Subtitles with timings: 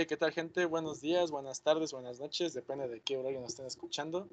[0.00, 0.64] Hey, ¿qué tal gente?
[0.64, 4.28] Buenos días, buenas tardes, buenas noches, depende de qué horario nos estén escuchando.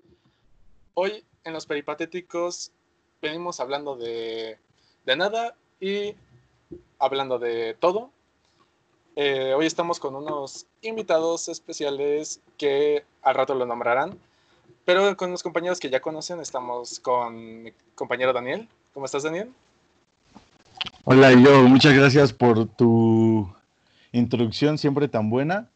[0.94, 2.72] Hoy en los peripatéticos
[3.20, 4.60] venimos hablando de,
[5.08, 6.14] de nada y
[7.00, 8.12] hablando de todo.
[9.16, 14.20] Eh, hoy estamos con unos invitados especiales que al rato lo nombrarán,
[14.86, 18.70] pero con los compañeros que ya conocen estamos con mi compañero Daniel.
[18.94, 19.52] ¿Cómo estás, Daniel?
[21.06, 23.52] Hola, yo, muchas gracias por tu
[24.20, 25.70] introducción siempre tan buena.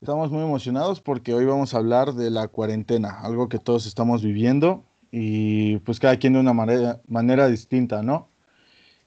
[0.00, 4.22] Estamos muy emocionados porque hoy vamos a hablar de la cuarentena, algo que todos estamos
[4.22, 8.28] viviendo y pues cada quien de una manera, distinta, ¿no?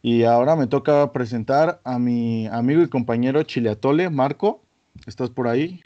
[0.02, 4.64] Y ahora me toca presentar a mi amigo y compañero Chileatole, Marco.
[5.06, 5.82] ¿Estás por ahí?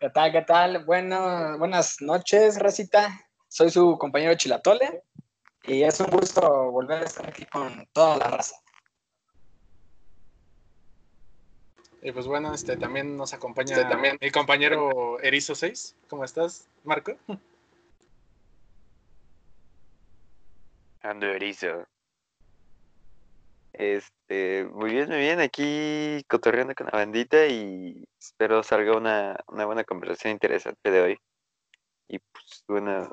[0.00, 0.32] ¿Qué tal?
[0.32, 0.84] ¿Qué tal?
[0.84, 3.20] Bueno, buenas noches, Racita.
[3.48, 5.02] Soy su compañero Chilatole
[5.64, 8.56] y es un gusto volver a estar aquí con toda la raza.
[12.02, 14.16] Y pues bueno, este también nos acompaña este, también.
[14.20, 15.96] mi compañero Erizo 6.
[16.08, 17.14] ¿Cómo estás, Marco?
[21.02, 21.86] Ando Erizo.
[23.72, 29.64] Este, muy bien, muy bien, aquí cotorreando con la bandita y espero salga una, una
[29.64, 31.18] buena conversación interesante de hoy.
[32.08, 33.08] Y pues buenas,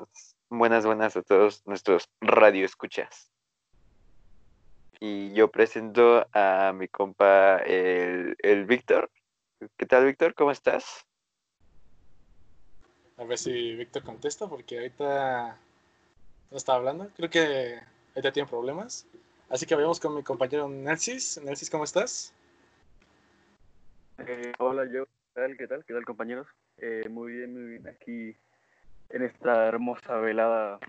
[0.50, 3.30] buenas, buenas a todos nuestros radioescuchas.
[5.00, 9.10] Y yo presento a mi compa, el, el Víctor.
[9.76, 10.34] ¿Qué tal, Víctor?
[10.34, 11.06] ¿Cómo estás?
[13.16, 15.56] A ver si Víctor contesta, porque ahorita
[16.50, 17.10] no está hablando.
[17.16, 17.80] Creo que
[18.14, 19.06] ahorita tiene problemas.
[19.48, 21.40] Así que vayamos con mi compañero Nelsis.
[21.44, 22.34] Nelsis, ¿cómo estás?
[24.18, 25.04] Eh, hola, yo.
[25.06, 25.56] ¿Qué tal?
[25.56, 25.84] ¿Qué tal?
[25.84, 26.48] ¿Qué tal, compañeros?
[26.76, 27.88] Eh, muy bien, muy bien.
[27.88, 28.36] Aquí
[29.10, 30.80] en esta hermosa velada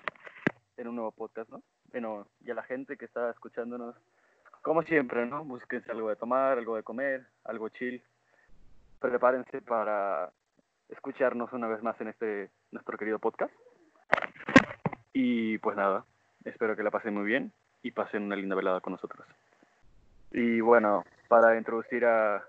[0.77, 1.61] en un nuevo podcast, ¿no?
[1.91, 3.95] Bueno, y a la gente que está escuchándonos,
[4.61, 5.43] como siempre, ¿no?
[5.43, 8.01] Búsquense algo de tomar, algo de comer, algo chill.
[8.99, 10.29] Prepárense para
[10.89, 13.53] escucharnos una vez más en este nuestro querido podcast.
[15.13, 16.05] Y pues nada,
[16.43, 19.25] espero que la pasen muy bien y pasen una linda velada con nosotros.
[20.31, 22.43] Y bueno, para introducir a,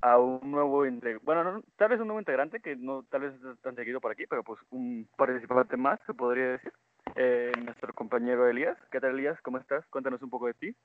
[0.00, 3.60] a un nuevo integrante, bueno, tal vez un nuevo integrante que no tal vez es
[3.60, 6.72] tan seguido por aquí, pero pues un participante más, se podría decir.
[7.16, 8.76] Eh, nuestro compañero Elías.
[8.90, 9.40] ¿Qué tal, Elías?
[9.42, 9.86] ¿Cómo estás?
[9.86, 10.76] Cuéntanos un poco de ti.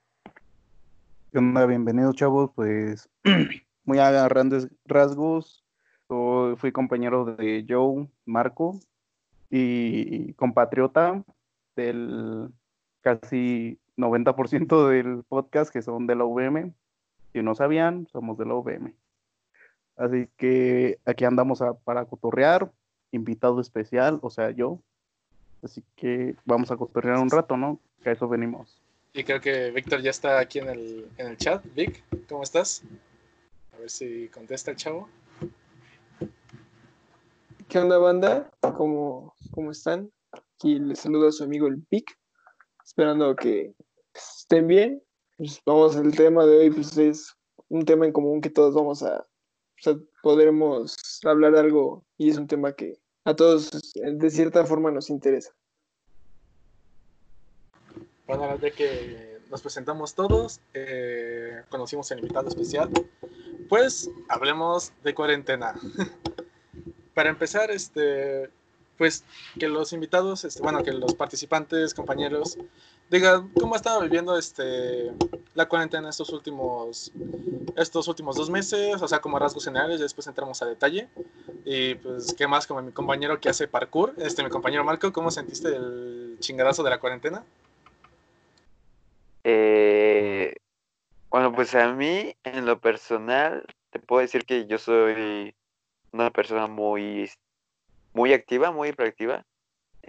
[1.32, 2.52] Bienvenidos, chavos.
[2.54, 3.10] Pues
[3.84, 5.66] muy a grandes rasgos.
[6.08, 8.80] fui compañero de Joe, Marco
[9.50, 11.24] y compatriota
[11.76, 12.50] del
[13.02, 16.74] casi 90% del podcast que son de la UVM.
[17.34, 18.94] Si no sabían, somos de la UVM.
[19.96, 22.72] Así que aquí andamos para cotorrear,
[23.12, 24.80] invitado especial, o sea, yo.
[25.62, 27.80] Así que vamos a cotorrear un rato, ¿no?
[28.02, 28.82] Que a eso venimos.
[29.14, 31.64] Y creo que Víctor ya está aquí en el, en el chat.
[31.74, 32.84] Vic, ¿cómo estás?
[33.74, 35.10] A ver si contesta el chavo.
[37.68, 38.50] ¿Qué onda, banda?
[38.78, 40.12] ¿Cómo, cómo están?
[40.32, 42.18] Aquí les saludo a su amigo el Vic,
[42.86, 43.74] esperando que
[44.14, 45.04] estén bien.
[45.38, 47.36] Pues vamos al tema de hoy, pues es
[47.70, 52.30] un tema en común que todos vamos a, o sea, podremos hablar de algo y
[52.30, 55.52] es un tema que a todos de cierta forma nos interesa.
[58.28, 62.90] Bueno, ya que nos presentamos todos, eh, conocimos al invitado especial,
[63.68, 65.74] pues hablemos de cuarentena.
[67.16, 68.50] Para empezar, este,
[68.98, 69.24] pues
[69.60, 72.58] que los invitados, este, bueno, que los participantes, compañeros,
[73.10, 75.12] digan cómo ha estado viviendo este,
[75.56, 77.12] la cuarentena estos últimos,
[77.76, 81.10] estos últimos dos meses, o sea, como rasgos generales, y después entramos a detalle.
[81.66, 82.68] Y pues, ¿qué más?
[82.68, 86.90] Como mi compañero que hace parkour, este, mi compañero Marco, ¿cómo sentiste el chingadazo de
[86.90, 87.44] la cuarentena?
[89.44, 90.56] Eh,
[91.30, 95.56] bueno, pues a mí, en lo personal, te puedo decir que yo soy
[96.12, 97.30] una persona muy,
[98.14, 99.46] muy activa, muy hiperactiva.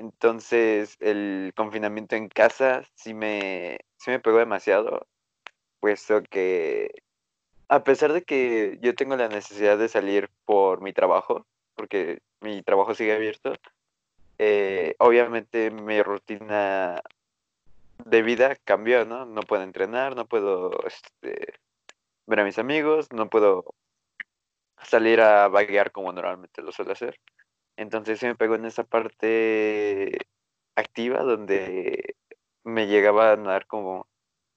[0.00, 5.06] Entonces, el confinamiento en casa sí me, sí me pegó demasiado,
[5.78, 7.02] puesto que
[7.68, 12.62] a pesar de que yo tengo la necesidad de salir por mi trabajo, porque mi
[12.62, 13.52] trabajo sigue abierto,
[14.38, 17.02] eh, obviamente mi rutina
[18.06, 19.26] de vida cambió, ¿no?
[19.26, 21.60] No puedo entrenar, no puedo este,
[22.26, 23.66] ver a mis amigos, no puedo
[24.82, 27.20] salir a vaguear como normalmente lo suelo hacer.
[27.80, 30.18] Entonces se me pegó en esa parte
[30.76, 32.14] activa donde
[32.62, 34.06] me llegaba a dar como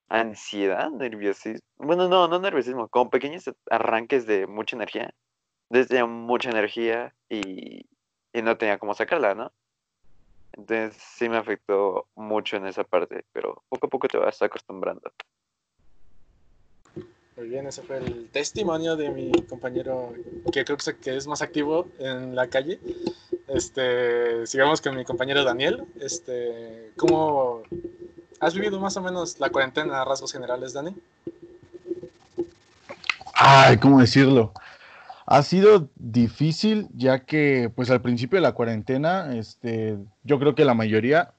[0.09, 1.65] ansiedad, nerviosismo.
[1.77, 5.13] Bueno, no, no nerviosismo, como pequeños arranques de mucha energía.
[5.69, 7.85] Desde mucha energía y,
[8.33, 9.53] y no tenía cómo sacarla, ¿no?
[10.51, 15.13] Entonces sí me afectó mucho en esa parte, pero poco a poco te vas acostumbrando.
[17.35, 20.13] Muy bien, ese fue el testimonio de mi compañero
[20.51, 22.80] que creo que es más activo en la calle.
[23.47, 25.83] Este, sigamos con mi compañero Daniel.
[26.00, 27.63] Este, ¿cómo
[28.39, 30.95] has vivido más o menos la cuarentena a rasgos generales, Dani?
[33.33, 34.53] Ay, ¿cómo decirlo?
[35.25, 40.65] Ha sido difícil ya que pues al principio de la cuarentena, este, yo creo que
[40.65, 41.33] la mayoría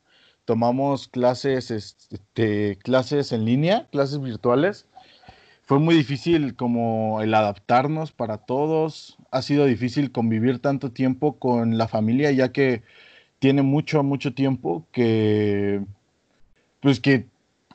[0.44, 4.86] tomamos clases, este, clases en línea, clases virtuales.
[5.66, 9.16] Fue muy difícil como el adaptarnos para todos.
[9.30, 12.82] Ha sido difícil convivir tanto tiempo con la familia ya que
[13.38, 15.82] tiene mucho, mucho tiempo que,
[16.80, 17.28] pues que,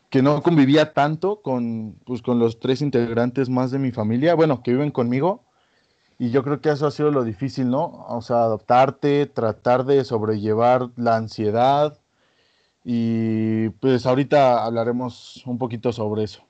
[0.09, 4.61] que no convivía tanto con, pues, con los tres integrantes más de mi familia, bueno,
[4.63, 5.43] que viven conmigo
[6.19, 8.05] y yo creo que eso ha sido lo difícil, ¿no?
[8.09, 11.97] O sea, adaptarte, tratar de sobrellevar la ansiedad.
[12.83, 16.48] Y pues ahorita hablaremos un poquito sobre eso.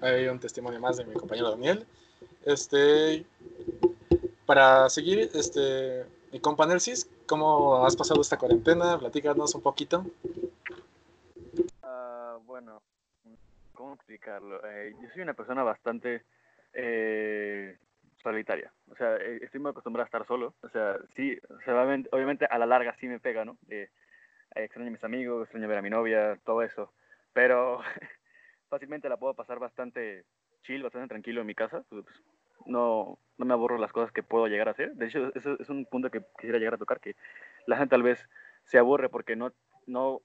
[0.00, 1.86] Hay un testimonio más de mi compañero Daniel.
[2.44, 3.24] Este,
[4.44, 8.98] para seguir, este, mi compa Nelsis, ¿cómo has pasado esta cuarentena?
[8.98, 10.04] Platícanos un poquito.
[11.82, 12.82] Uh, bueno,
[13.72, 14.60] ¿cómo explicarlo?
[14.66, 16.24] Eh, yo soy una persona bastante
[16.72, 17.76] eh,
[18.22, 18.72] solitaria.
[18.90, 20.54] O sea, eh, estoy muy acostumbrado a estar solo.
[20.62, 21.38] O sea, sí,
[22.10, 23.56] obviamente, a la larga sí me pega, ¿no?
[23.68, 23.88] Eh,
[24.54, 26.92] extraño a mis amigos, extraño ver a mi novia, todo eso.
[27.32, 27.80] Pero
[28.76, 30.26] fácilmente la puedo pasar bastante
[30.62, 31.82] chill, bastante tranquilo en mi casa.
[31.88, 32.04] Pues,
[32.66, 34.94] no, no me aburro las cosas que puedo llegar a hacer.
[34.94, 37.16] De hecho, eso es un punto que quisiera llegar a tocar, que
[37.66, 38.28] la gente tal vez
[38.64, 39.52] se aburre porque no,
[39.86, 40.20] no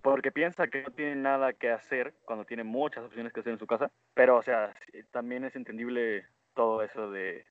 [0.00, 3.58] porque piensa que no tiene nada que hacer cuando tiene muchas opciones que hacer en
[3.58, 4.74] su casa, pero o sea,
[5.10, 7.46] también es entendible todo eso de,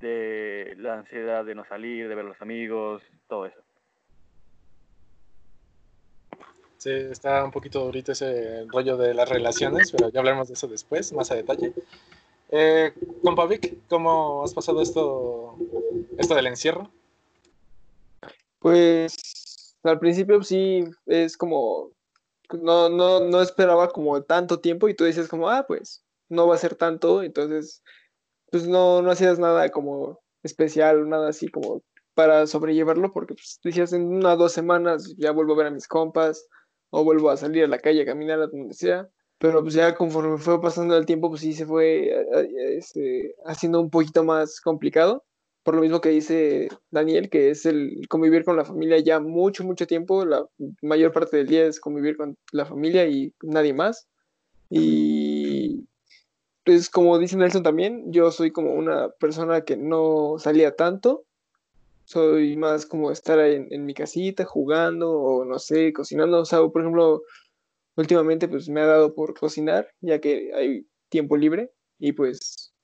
[0.00, 3.62] de la ansiedad de no salir, de ver a los amigos, todo eso.
[6.80, 10.66] Sí, está un poquito durito ese rollo de las relaciones, pero ya hablaremos de eso
[10.66, 11.74] después, más a detalle.
[12.48, 15.58] Eh, compa Vic, ¿cómo has pasado esto,
[16.16, 16.90] esto del encierro?
[18.60, 21.90] Pues al principio sí es como,
[22.50, 26.54] no, no, no esperaba como tanto tiempo y tú dices como, ah, pues no va
[26.54, 27.82] a ser tanto, entonces
[28.50, 31.82] pues no, no hacías nada como especial, nada así como
[32.14, 35.86] para sobrellevarlo, porque pues decías en unas dos semanas ya vuelvo a ver a mis
[35.86, 36.48] compas
[36.90, 39.08] o vuelvo a salir a la calle a caminar a donde sea,
[39.38, 43.34] pero pues ya conforme fue pasando el tiempo pues sí se fue eh, eh, este,
[43.46, 45.24] haciendo un poquito más complicado.
[45.62, 49.62] Por lo mismo que dice Daniel, que es el convivir con la familia ya mucho,
[49.62, 50.46] mucho tiempo, la
[50.82, 54.08] mayor parte del día es convivir con la familia y nadie más.
[54.70, 55.86] Y
[56.64, 61.24] pues como dice Nelson también, yo soy como una persona que no salía tanto,
[62.10, 66.58] soy más como estar en, en mi casita jugando o no sé, cocinando, o sea,
[66.66, 67.22] por ejemplo,
[67.94, 71.70] últimamente pues me ha dado por cocinar, ya que hay tiempo libre
[72.00, 72.74] y pues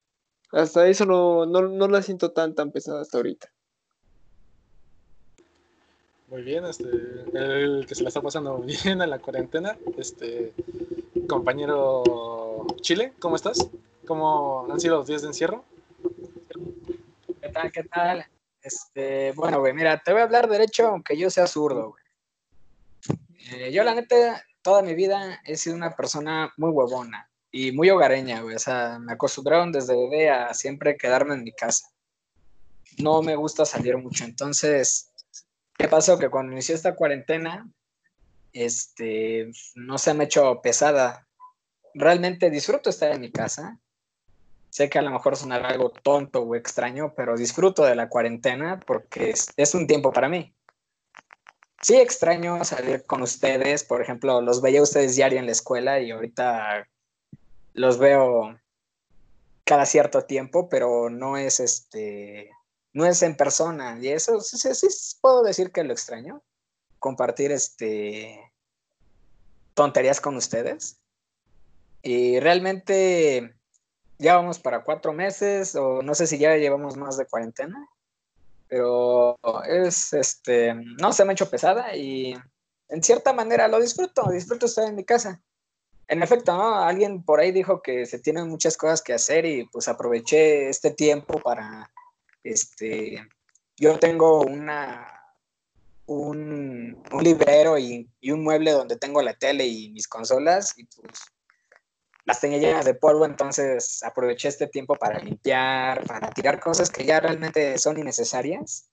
[0.52, 3.52] hasta eso no, no, la siento tan, tan pesada hasta ahorita.
[6.28, 6.88] Muy bien, este,
[7.34, 10.52] el que se la está pasando bien en la cuarentena, este
[11.28, 13.70] compañero Chile, ¿cómo estás?
[14.06, 15.64] ¿Cómo han sido los días de encierro?
[17.40, 17.72] ¿Qué tal?
[17.72, 18.26] ¿Qué tal?
[18.66, 22.04] Este, bueno, güey, mira, te voy a hablar derecho aunque yo sea zurdo, güey.
[23.52, 27.90] Eh, yo la neta, toda mi vida he sido una persona muy huevona y muy
[27.90, 28.56] hogareña, güey.
[28.56, 31.86] O sea, me acostumbraron desde bebé a siempre quedarme en mi casa.
[32.98, 34.24] No me gusta salir mucho.
[34.24, 35.12] Entonces,
[35.78, 36.18] ¿qué pasó?
[36.18, 37.70] Que cuando inició esta cuarentena,
[38.52, 41.28] este, no se me ha hecho pesada.
[41.94, 43.78] Realmente disfruto estar en mi casa.
[44.76, 48.78] Sé que a lo mejor sonará algo tonto o extraño, pero disfruto de la cuarentena
[48.78, 50.54] porque es, es un tiempo para mí.
[51.80, 56.10] Sí extraño salir con ustedes, por ejemplo, los veía ustedes diario en la escuela y
[56.10, 56.86] ahorita
[57.72, 58.60] los veo
[59.64, 62.50] cada cierto tiempo, pero no es este,
[62.92, 63.98] no es en persona.
[63.98, 64.88] Y eso sí, sí,
[65.22, 66.42] puedo decir que lo extraño.
[66.98, 68.52] Compartir este
[69.72, 71.00] tonterías con ustedes.
[72.02, 73.56] Y realmente
[74.18, 77.88] ya vamos para cuatro meses, o no sé si ya llevamos más de cuarentena,
[78.68, 79.36] pero
[79.68, 82.34] es este, no se me ha hecho pesada y
[82.88, 85.40] en cierta manera lo disfruto, disfruto estar en mi casa.
[86.08, 86.76] En efecto, ¿no?
[86.76, 90.92] Alguien por ahí dijo que se tienen muchas cosas que hacer y pues aproveché este
[90.92, 91.90] tiempo para,
[92.44, 93.26] este,
[93.76, 95.06] yo tengo una,
[96.06, 100.84] un, un librero y, y, un mueble donde tengo la tele y mis consolas y
[100.84, 101.18] pues
[102.26, 107.04] las tenía llenas de polvo, entonces aproveché este tiempo para limpiar, para tirar cosas que
[107.06, 108.90] ya realmente son innecesarias.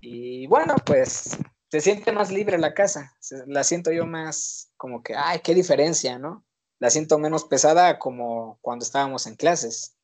[0.00, 1.36] Y bueno, pues
[1.70, 3.14] se siente más libre la casa,
[3.46, 6.46] la siento yo más como que, ay, qué diferencia, ¿no?
[6.78, 9.94] la siento menos pesada como cuando estábamos en clases.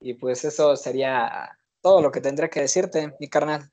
[0.00, 3.70] Y pues eso sería todo lo que tendría que decirte, mi carnal.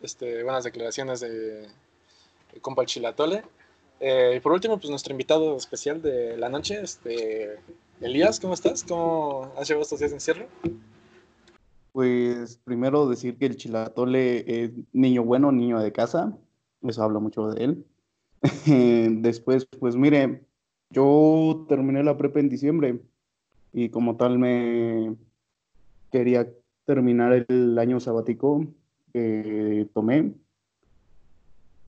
[0.00, 1.68] Este, buenas declaraciones de,
[2.52, 3.44] de compa Chilatole.
[4.00, 7.58] Eh, y por último, pues nuestro invitado especial de la noche, este,
[8.00, 8.84] Elías, ¿cómo estás?
[8.84, 10.46] ¿Cómo has llevado estos días de encierro?
[11.92, 16.36] Pues primero decir que el chilatole es niño bueno, niño de casa,
[16.82, 17.86] eso habla mucho de él.
[19.22, 20.42] Después, pues mire,
[20.90, 23.00] yo terminé la prepa en diciembre
[23.72, 25.16] y como tal me
[26.10, 26.48] quería
[26.84, 28.66] terminar el año sabático
[29.12, 30.34] que tomé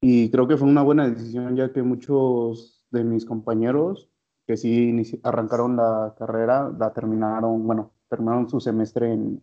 [0.01, 4.09] y creo que fue una buena decisión ya que muchos de mis compañeros
[4.47, 9.43] que sí arrancaron la carrera, la terminaron, bueno, terminaron su semestre en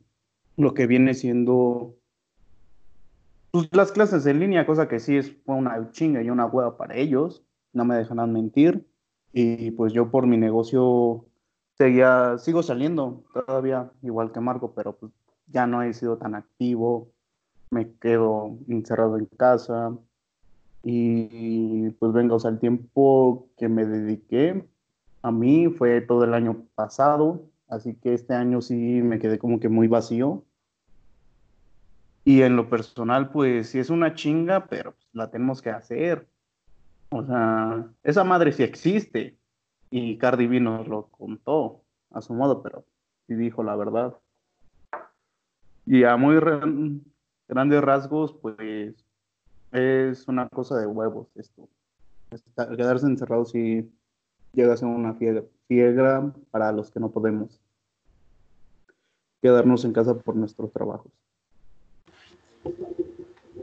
[0.56, 1.98] lo que viene siendo
[3.52, 6.96] pues, las clases en línea, cosa que sí es una chinga y una hueá para
[6.96, 7.44] ellos,
[7.74, 8.88] no me dejan mentir.
[9.34, 11.26] Y pues yo por mi negocio
[11.78, 15.12] seguía, sigo saliendo todavía, igual que Marco, pero pues
[15.48, 17.12] ya no he sido tan activo,
[17.72, 19.98] me quedo encerrado en casa.
[20.84, 24.68] Y pues venga, o sea, el tiempo que me dediqué
[25.22, 29.60] a mí fue todo el año pasado, así que este año sí me quedé como
[29.60, 30.44] que muy vacío.
[32.26, 36.28] Y en lo personal, pues sí es una chinga, pero pues, la tenemos que hacer.
[37.10, 39.38] O sea, esa madre sí existe.
[39.90, 42.86] Y Cardi B nos lo contó a su modo, pero
[43.28, 44.18] sí dijo la verdad.
[45.86, 46.38] Y a muy
[47.48, 49.03] grandes rasgos, pues
[49.74, 51.68] es una cosa de huevos esto.
[52.56, 53.92] Quedarse encerrado sí
[54.54, 55.16] llega a ser una
[55.68, 57.60] fiegra para los que no podemos
[59.42, 61.12] quedarnos en casa por nuestros trabajos.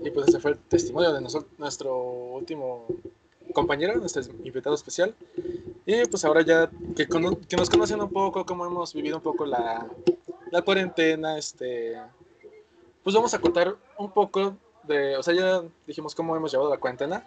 [0.02, 1.20] Y pues ese fue el testimonio de
[1.58, 1.96] nuestro
[2.34, 2.86] último
[3.54, 5.14] compañero, nuestro invitado especial.
[5.86, 9.46] Y pues ahora ya que, que, nos conocen un poco, cómo hemos vivido un poco
[9.46, 9.88] la,
[10.50, 11.96] la cuarentena, este,
[13.02, 16.78] pues vamos a contar un poco de, o sea, ya dijimos cómo hemos llevado la
[16.78, 17.26] cuarentena.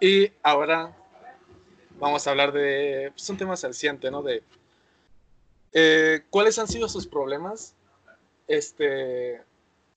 [0.00, 0.96] Y ahora
[1.98, 4.22] vamos a hablar de pues, un tema salciente, ¿no?
[4.22, 4.42] De
[5.72, 7.74] eh, cuáles han sido sus problemas
[8.46, 9.40] este,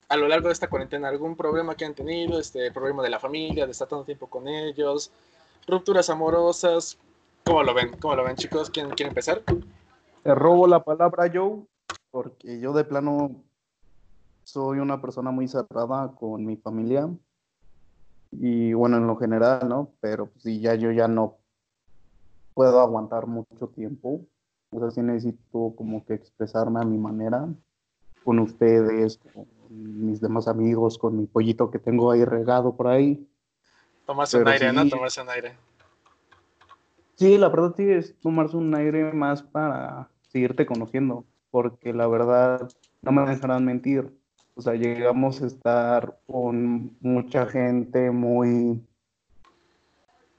[0.08, 1.08] a lo largo de esta cuarentena.
[1.08, 2.38] ¿Algún problema que han tenido?
[2.38, 5.10] Este, problema de la familia, de estar tanto tiempo con ellos,
[5.66, 6.98] rupturas amorosas.
[7.44, 7.96] ¿Cómo lo ven?
[8.00, 8.70] ¿Cómo lo ven, chicos?
[8.70, 9.42] ¿Quién quiere empezar?
[10.22, 11.64] Te robo la palabra, Joe,
[12.10, 13.44] porque yo de plano
[14.46, 17.10] soy una persona muy cerrada con mi familia
[18.30, 19.90] y bueno, en lo general, ¿no?
[20.00, 21.38] Pero si ya yo ya no
[22.54, 24.20] puedo aguantar mucho tiempo.
[24.70, 27.48] O sea, sí necesito como que expresarme a mi manera
[28.24, 33.28] con ustedes, con mis demás amigos, con mi pollito que tengo ahí regado por ahí.
[34.06, 34.88] Tomarse un aire, ¿no?
[34.88, 35.56] Tomarse un aire.
[37.16, 42.68] Sí, la verdad sí es tomarse un aire más para seguirte conociendo, porque la verdad,
[43.02, 44.12] no me dejarán mentir.
[44.58, 48.82] O sea, llegamos a estar con mucha gente muy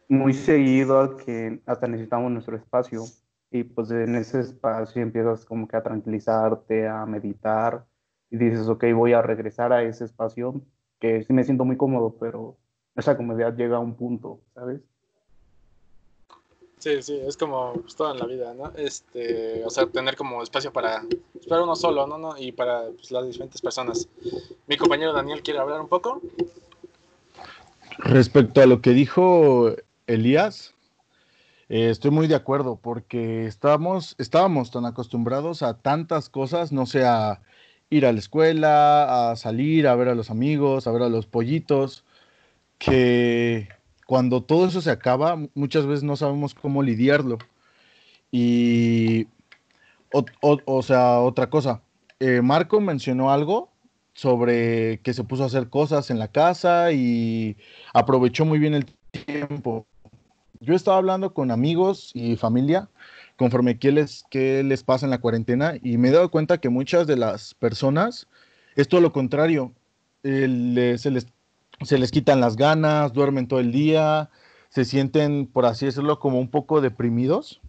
[0.09, 3.03] muy seguido que hasta necesitamos nuestro espacio
[3.51, 7.85] y pues en ese espacio empiezas como que a tranquilizarte, a meditar
[8.31, 10.61] y dices, ok, voy a regresar a ese espacio
[10.99, 12.57] que sí me siento muy cómodo, pero
[12.95, 14.81] esa comodidad llega a un punto, ¿sabes?
[16.79, 18.71] Sí, sí, es como pues, todo en la vida, ¿no?
[18.77, 21.03] Este, o sea, tener como espacio para,
[21.49, 22.17] para uno solo, ¿no?
[22.17, 22.37] ¿no?
[22.37, 24.07] Y para pues, las diferentes personas.
[24.67, 26.21] Mi compañero Daniel quiere hablar un poco.
[27.97, 29.73] Respecto a lo que dijo
[30.05, 30.75] Elías,
[31.69, 37.05] eh, estoy muy de acuerdo porque estábamos, estábamos tan acostumbrados a tantas cosas, no sé,
[37.05, 37.41] a
[37.89, 41.25] ir a la escuela, a salir, a ver a los amigos, a ver a los
[41.25, 42.03] pollitos,
[42.77, 43.67] que
[44.07, 47.37] cuando todo eso se acaba, muchas veces no sabemos cómo lidiarlo.
[48.31, 49.27] Y,
[50.11, 51.81] o, sea, otra cosa,
[52.19, 53.69] eh, Marco mencionó algo
[54.13, 57.55] sobre que se puso a hacer cosas en la casa y
[57.93, 59.85] aprovechó muy bien el tiempo
[60.59, 62.89] yo estaba hablando con amigos y familia
[63.35, 66.69] conforme qué les, qué les pasa en la cuarentena y me he dado cuenta que
[66.69, 68.27] muchas de las personas
[68.75, 69.73] es todo lo contrario.
[70.23, 71.27] se, les,
[71.83, 74.29] se les quitan las ganas, duermen todo el día,
[74.69, 77.61] se sienten, por así decirlo, como un poco deprimidos.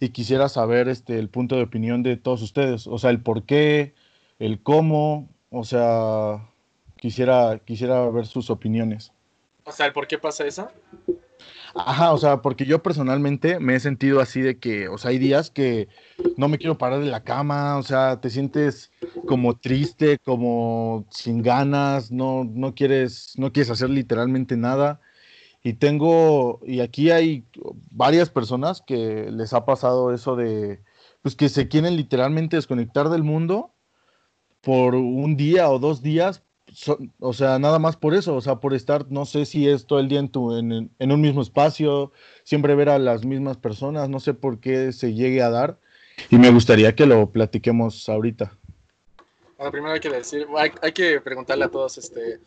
[0.00, 3.42] Y quisiera saber este, el punto de opinión de todos ustedes, o sea, el por
[3.42, 3.94] qué,
[4.38, 6.48] el cómo, o sea,
[6.96, 9.12] quisiera, quisiera ver sus opiniones.
[9.64, 10.70] O sea, el por qué pasa eso.
[11.80, 15.18] Ajá, o sea, porque yo personalmente me he sentido así de que, o sea, hay
[15.18, 15.88] días que
[16.36, 18.90] no me quiero parar de la cama, o sea, te sientes
[19.26, 25.00] como triste, como sin ganas, no, no quieres, no quieres hacer literalmente nada.
[25.62, 27.46] Y tengo, y aquí hay
[27.90, 30.82] varias personas que les ha pasado eso de,
[31.22, 33.72] pues que se quieren literalmente desconectar del mundo
[34.62, 36.42] por un día o dos días,
[37.20, 40.00] o sea, nada más por eso, o sea, por estar, no sé si es todo
[40.00, 42.12] el día en, tu, en, en un mismo espacio,
[42.44, 45.78] siempre ver a las mismas personas, no sé por qué se llegue a dar,
[46.30, 48.52] y me gustaría que lo platiquemos ahorita.
[49.56, 52.38] Bueno, primero hay que decir, hay, hay que preguntarle a todos, este,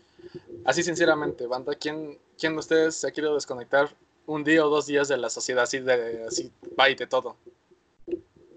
[0.65, 3.89] así sinceramente, banda, ¿quién, ¿quién de ustedes se ha querido desconectar
[4.25, 7.35] un día o dos días de la sociedad, así de, así, bye de todo?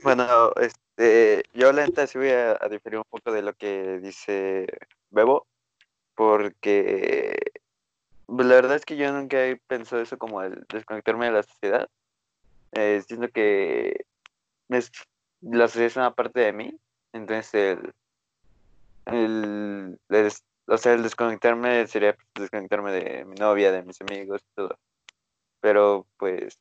[0.02, 0.25] Bueno,
[0.61, 4.66] este, yo la neta sí voy a, a diferir un poco de lo que dice
[5.11, 5.47] Bebo,
[6.14, 7.37] porque
[8.26, 11.42] pues, la verdad es que yo nunca he pensado eso como el desconectarme de la
[11.42, 11.88] sociedad.
[12.73, 14.06] Eh, siento que
[14.68, 14.90] es,
[15.40, 16.76] la sociedad es una parte de mí,
[17.12, 17.94] entonces el,
[19.06, 19.99] el,
[20.66, 24.78] o sea, el desconectarme sería desconectarme de mi novia, de mis amigos, todo.
[25.61, 26.59] Pero pues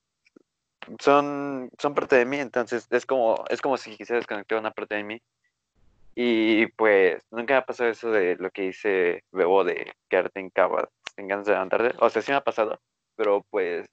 [1.00, 4.96] son, son parte de mí, entonces es como, es como si quisiera desconectar una parte
[4.96, 5.22] de mí.
[6.16, 10.50] Y pues nunca me ha pasado eso de lo que dice Bebo de quedarte en
[10.50, 11.96] cama sin ganas de levantarte.
[12.00, 12.80] O sea, sí me ha pasado,
[13.16, 13.88] pero pues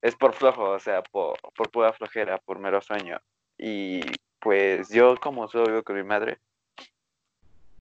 [0.00, 3.20] es por flojo, o sea, por, por pura flojera, por mero sueño.
[3.58, 4.00] Y
[4.40, 6.38] pues yo como solo vivo con mi madre,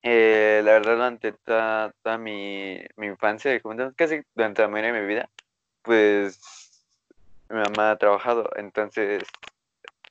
[0.04, 3.60] eh, la verdad durante toda, toda mi, mi infancia
[3.96, 5.30] casi durante la mayoría de mi vida,
[5.82, 6.40] pues
[7.50, 9.24] mi mamá ha trabajado, entonces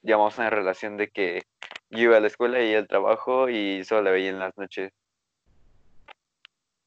[0.03, 1.43] llevamos una relación de que
[1.91, 4.93] yo iba a la escuela y al trabajo y solo la veía en las noches.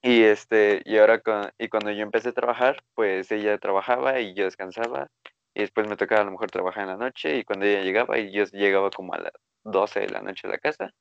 [0.02, 4.34] Y este, y ahora con, y cuando yo empecé a trabajar, pues ella trabajaba y
[4.34, 5.10] yo descansaba.
[5.54, 8.18] Y después me tocaba a lo mejor trabajar en la noche y cuando ella llegaba,
[8.20, 9.34] y yo llegaba como a las
[9.64, 10.94] 12 de la noche a la casa.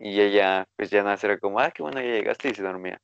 [0.00, 3.00] Y ella, pues ya nada, era como, ah, qué bueno, ya llegaste y se dormía.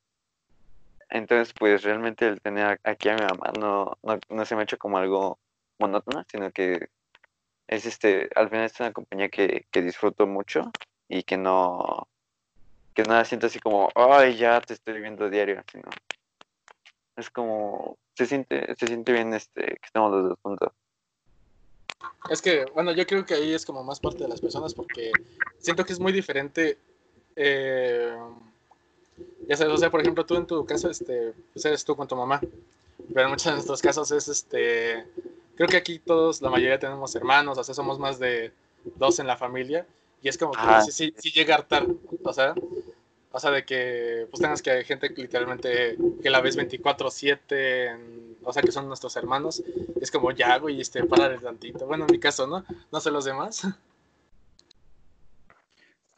[1.11, 4.65] Entonces, pues realmente el tener aquí a mi mamá no, no, no se me ha
[4.65, 5.39] hecho como algo
[5.79, 6.89] monótono, sino que
[7.69, 10.71] es este, al final es una compañía que, que disfruto mucho
[11.09, 12.09] y que no,
[12.95, 15.89] que no la siento así como, ay, ya te estoy viendo diario, sino
[17.17, 20.73] es como, se siente, se siente bien este, que estamos los dos juntos.
[22.29, 25.13] Es que, bueno, yo creo que ahí es como más parte de las personas porque
[25.59, 26.79] siento que es muy diferente.
[27.37, 28.17] eh,
[29.47, 32.09] ya sabes, o sea, por ejemplo, tú en tu caso, este, pues eres tú con
[32.09, 32.41] tu mamá,
[33.13, 35.07] pero en muchos de nuestros casos es, este,
[35.57, 38.53] creo que aquí todos, la mayoría tenemos hermanos, o sea, somos más de
[38.97, 39.87] dos en la familia
[40.23, 41.87] y es como que sí, sí, sí llega a hartar,
[42.23, 42.55] o sea,
[43.31, 47.91] o sea, de que pues tengas que hay gente que literalmente que la ves 24/7,
[47.91, 49.63] en- o sea, que son nuestros hermanos,
[50.01, 51.87] es como ya, güey, este, párale tantito.
[51.87, 52.65] Bueno, en mi caso, ¿no?
[52.93, 53.67] No sé los demás.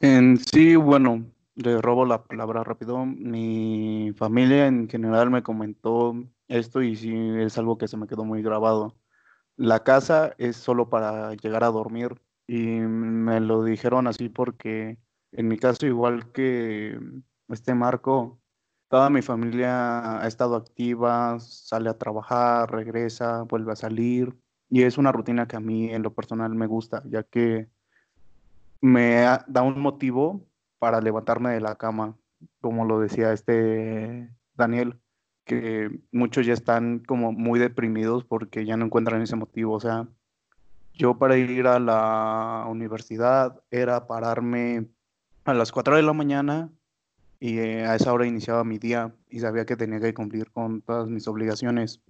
[0.01, 3.07] En sí, bueno, le robo la palabra rápido.
[3.07, 6.15] Mi familia en general me comentó
[6.49, 8.95] esto y sí es algo que se me quedó muy grabado.
[9.57, 14.99] La casa es solo para llegar a dormir y me lo dijeron así porque
[15.33, 16.99] en mi caso, igual que
[17.49, 18.39] este Marco,
[18.89, 24.37] toda mi familia ha estado activa, sale a trabajar, regresa, vuelve a salir
[24.71, 27.69] y es una rutina que a mí en lo personal me gusta, ya que
[28.81, 30.47] me da un motivo
[30.79, 32.17] para levantarme de la cama,
[32.61, 35.01] como lo decía este Daniel,
[35.47, 39.75] que muchos ya están como muy deprimidos porque ya no encuentran ese motivo.
[39.75, 40.09] O sea,
[40.93, 44.89] yo para ir a la universidad era pararme
[45.45, 46.71] a las 4 de la mañana
[47.39, 50.83] y eh, a esa hora iniciaba mi día y sabía que tenía que cumplir con
[50.83, 52.03] todas mis obligaciones.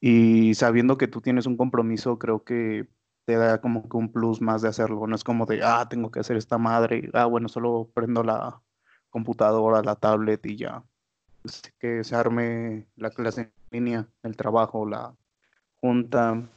[0.00, 2.88] Y sabiendo que tú tienes un compromiso, creo que
[3.26, 5.06] te da como que un plus más de hacerlo.
[5.06, 7.10] No es como de, ah, tengo que hacer esta madre.
[7.12, 8.62] Ah, bueno, solo prendo la
[9.10, 10.84] computadora, la tablet y ya.
[11.44, 15.14] Pues, que se arme la clase en línea, el trabajo, la
[15.76, 16.48] junta.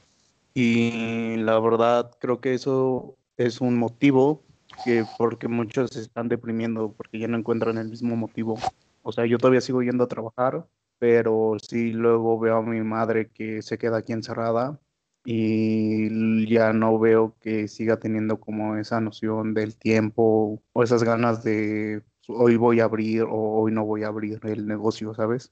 [0.53, 4.43] Y la verdad, creo que eso es un motivo
[4.85, 8.57] que porque muchos se están deprimiendo porque ya no encuentran el mismo motivo.
[9.03, 10.65] O sea, yo todavía sigo yendo a trabajar,
[10.99, 14.79] pero sí luego veo a mi madre que se queda aquí encerrada
[15.25, 21.43] y ya no veo que siga teniendo como esa noción del tiempo o esas ganas
[21.43, 25.51] de hoy voy a abrir o hoy no voy a abrir el negocio, ¿sabes?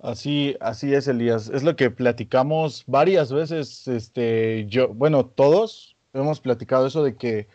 [0.00, 1.48] Así, así es, Elías.
[1.48, 3.88] Es lo que platicamos varias veces.
[3.88, 7.48] Este, yo, bueno, todos hemos platicado eso de que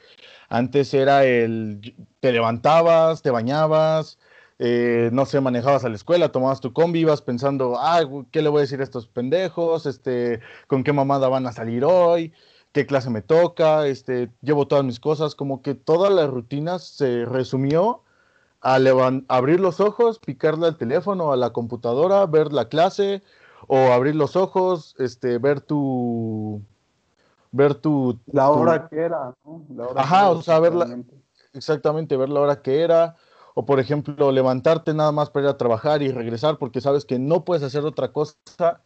[0.49, 4.19] antes era el, te levantabas, te bañabas,
[4.59, 8.49] eh, no sé, manejabas a la escuela, tomabas tu combi, ibas pensando, ah, ¿qué le
[8.49, 9.85] voy a decir a estos pendejos?
[9.85, 12.33] Este, ¿con qué mamada van a salir hoy?
[12.73, 13.86] ¿Qué clase me toca?
[13.88, 18.01] Este, llevo todas mis cosas, como que toda la rutina se resumió
[18.62, 18.77] a
[19.27, 23.21] abrir los ojos, picarle al teléfono, a la computadora, ver la clase,
[23.67, 26.62] o abrir los ojos, este, ver tu,
[27.51, 29.65] ver tu, La tu- hora que era, ¿no?
[29.75, 31.15] La hora Ajá, que era, o sea, verla- realmente.
[31.53, 33.17] exactamente, ver la hora que era,
[33.53, 37.19] o por ejemplo, levantarte nada más para ir a trabajar y regresar porque sabes que
[37.19, 38.81] no puedes hacer otra cosa.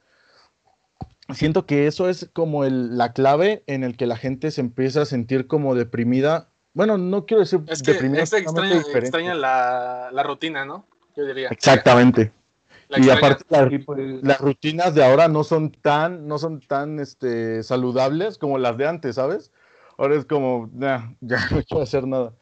[1.34, 5.02] Siento que eso es como el- la clave en el que la gente se empieza
[5.02, 6.50] a sentir como deprimida.
[6.74, 10.86] Bueno, no quiero decir Es que deprimida, es extraña, extraña la, la rutina, ¿no?
[11.16, 11.50] Yo diría.
[11.50, 12.32] Exactamente.
[12.88, 13.20] La y extraña.
[13.20, 17.62] aparte la- Y pues, las rutinas de ahora no son tan, no son tan este,
[17.63, 19.52] saludables como las de antes, ¿sabes?
[19.98, 22.34] Ahora es como, "Nah, ya no quiero hacer nada.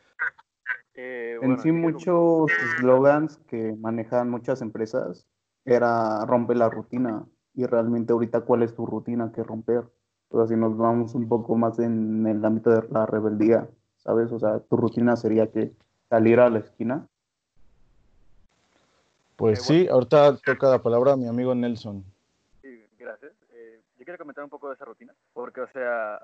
[0.93, 5.25] Eh, en sí, muchos slogans que manejan muchas empresas
[5.65, 7.25] era romper la rutina.
[7.55, 9.85] Y realmente ahorita, ¿cuál es tu rutina que romper?
[10.35, 14.31] Sea, si nos vamos un poco más en el ámbito de la rebeldía, ¿sabes?
[14.31, 15.71] O sea, tu rutina sería que
[16.09, 17.07] salir a la esquina.
[19.37, 22.03] Pues Eh, sí, ahorita toca la palabra a mi amigo Nelson.
[22.61, 23.31] Sí, gracias.
[23.53, 26.21] Eh, yo quiero comentar un poco de esa rutina, porque, o sea,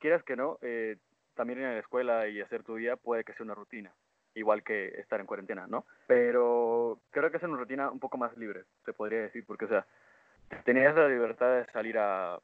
[0.00, 0.96] quieras que no, eh,
[1.34, 3.92] también ir a la escuela y hacer tu día puede que sea una rutina,
[4.34, 5.84] igual que estar en cuarentena, ¿no?
[6.08, 9.68] Pero creo que es una rutina un poco más libre, se podría decir, porque, o
[9.68, 9.86] sea,
[10.64, 12.38] tenías la libertad de salir a,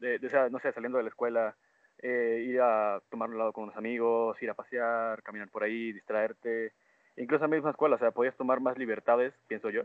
[0.00, 0.18] de,
[0.50, 1.54] no sé, saliendo de la escuela,
[1.98, 5.92] eh, ir a tomar un helado con unos amigos, ir a pasear, caminar por ahí,
[5.92, 6.72] distraerte,
[7.16, 9.82] incluso en la misma escuela, o sea, podías tomar más libertades, pienso yo,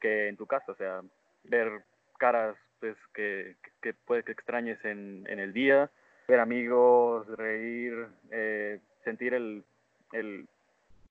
[0.00, 1.00] que en tu casa, o sea,
[1.44, 1.82] ver
[2.18, 5.90] caras pues, que, que- que puede que extrañes en, en el día,
[6.28, 9.64] ver amigos, reír, eh, sentir el,
[10.12, 10.46] el,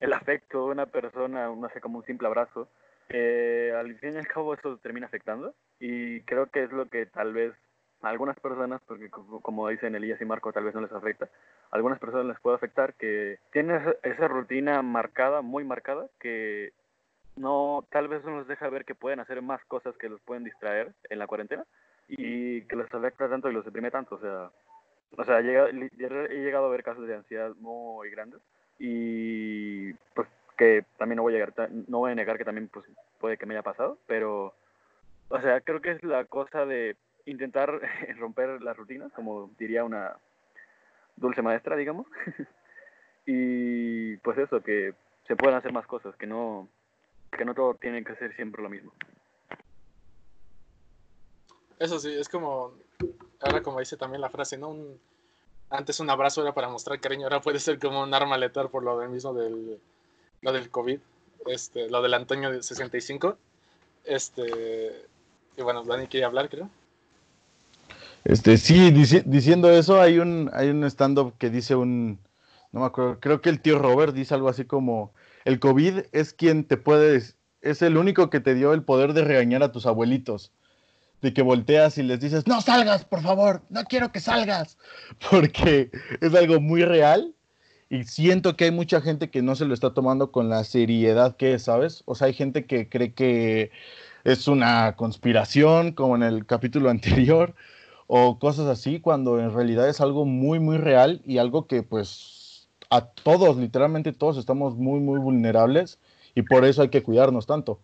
[0.00, 2.68] el afecto de una persona, no sé, como un simple abrazo.
[3.08, 7.06] Eh, al fin y al cabo eso termina afectando y creo que es lo que
[7.06, 7.54] tal vez
[8.02, 11.28] a algunas personas, porque como, dicen Elías y Marco, tal vez no les afecta,
[11.70, 16.72] algunas personas les puede afectar que tienen esa, rutina marcada, muy marcada, que
[17.36, 20.44] no, tal vez no los deja ver que pueden hacer más cosas que los pueden
[20.44, 21.64] distraer en la cuarentena
[22.08, 24.14] y que los afecta tanto y los deprime tanto.
[24.14, 24.50] O sea,
[25.16, 28.40] o sea llega- li- he llegado a ver casos de ansiedad muy grandes
[28.78, 32.86] y pues que también no voy a llegar, no voy a negar que también pues
[33.18, 34.54] puede que me haya pasado, pero
[35.28, 37.80] o sea, creo que es la cosa de intentar
[38.18, 40.16] romper las rutinas, como diría una
[41.16, 42.06] dulce maestra, digamos.
[43.26, 44.94] y pues eso, que
[45.26, 46.68] se puedan hacer más cosas, que no
[47.36, 48.92] que no todo tiene que ser siempre lo mismo.
[51.78, 52.72] Eso sí, es como,
[53.40, 54.68] ahora como dice también la frase, ¿no?
[54.68, 55.00] Un-
[55.68, 58.84] antes un abrazo era para mostrar cariño, ahora puede ser como un arma letal por
[58.84, 59.80] lo del mismo del,
[60.40, 61.00] lo del COVID,
[61.46, 63.36] este, lo del Antonio de 65.
[64.04, 65.06] Este,
[65.56, 66.68] y bueno, Dani quiere hablar, creo.
[68.24, 72.18] Este, sí, dici- diciendo eso, hay un, hay un stand-up que dice un,
[72.72, 75.12] no me acuerdo, creo que el tío Robert dice algo así como,
[75.44, 77.22] el COVID es quien te puede,
[77.62, 80.52] es el único que te dio el poder de regañar a tus abuelitos.
[81.22, 84.76] De que volteas y les dices, no salgas, por favor, no quiero que salgas,
[85.30, 85.90] porque
[86.20, 87.32] es algo muy real
[87.88, 91.36] y siento que hay mucha gente que no se lo está tomando con la seriedad
[91.36, 92.02] que es, ¿sabes?
[92.04, 93.70] O sea, hay gente que cree que
[94.26, 97.54] es una conspiración, como en el capítulo anterior,
[98.08, 102.68] o cosas así, cuando en realidad es algo muy, muy real y algo que pues
[102.90, 106.00] a todos, literalmente todos estamos muy, muy vulnerables
[106.34, 107.80] y por eso hay que cuidarnos tanto.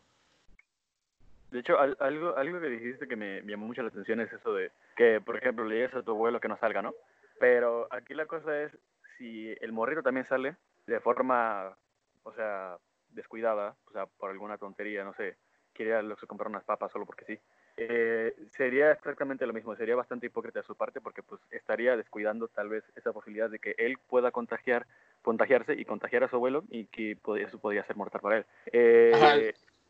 [1.53, 4.53] De hecho, al- algo, algo que dijiste que me llamó mucho la atención es eso
[4.55, 6.95] de que, por ejemplo, le digas a tu abuelo que no salga, ¿no?
[7.39, 8.73] Pero aquí la cosa es,
[9.19, 11.77] si el morrito también sale de forma,
[12.25, 12.79] o sea,
[13.11, 15.37] descuidada, o sea, por alguna tontería, no sé,
[15.85, 17.39] quiere ir a comprar unas papas solo porque sí,
[17.77, 22.49] eh, sería exactamente lo mismo, sería bastante hipócrita de su parte porque pues estaría descuidando
[22.49, 24.87] tal vez esa posibilidad de que él pueda contagiar,
[25.23, 28.47] contagiarse y contagiar a su abuelo y que eso podría ser mortal para él.
[28.73, 29.37] Eh, Ajá.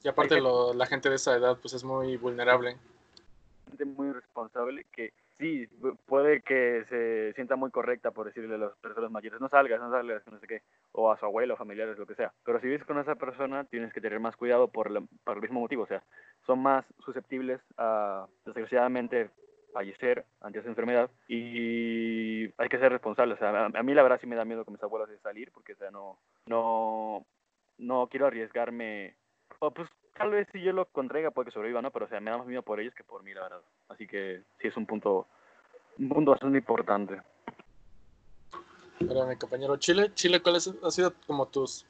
[0.04, 2.76] Y aparte lo- la gente de esa edad pues es muy vulnerable.
[3.68, 8.58] gente muy responsable que sí, pu- puede que se sienta muy correcta por decirle a
[8.58, 11.98] las personas mayores, no salgas, no salgas, no sé qué, o a su abuelo, familiares,
[11.98, 12.32] lo que sea.
[12.44, 15.42] Pero si vives con esa persona, tienes que tener más cuidado por, la- por el
[15.42, 16.02] mismo motivo, o sea,
[16.46, 19.30] son más susceptibles a, desgraciadamente,
[19.72, 23.36] fallecer ante esa enfermedad y hay que ser responsables.
[23.36, 25.18] O sea, a, a mí la verdad sí me da miedo con mis abuelos de
[25.20, 27.24] salir porque, o sea, no, no,
[27.78, 29.16] no quiero arriesgarme.
[29.60, 31.90] O pues tal vez si yo lo contraiga puede que sobreviva, ¿no?
[31.90, 33.62] Pero o sea, me da más miedo por ellos que por mí, la verdad.
[33.88, 35.26] Así que sí es un punto,
[35.98, 37.20] un punto bastante importante.
[39.08, 40.12] Ahora mi compañero Chile.
[40.14, 41.86] Chile, ¿cuáles han sido como tus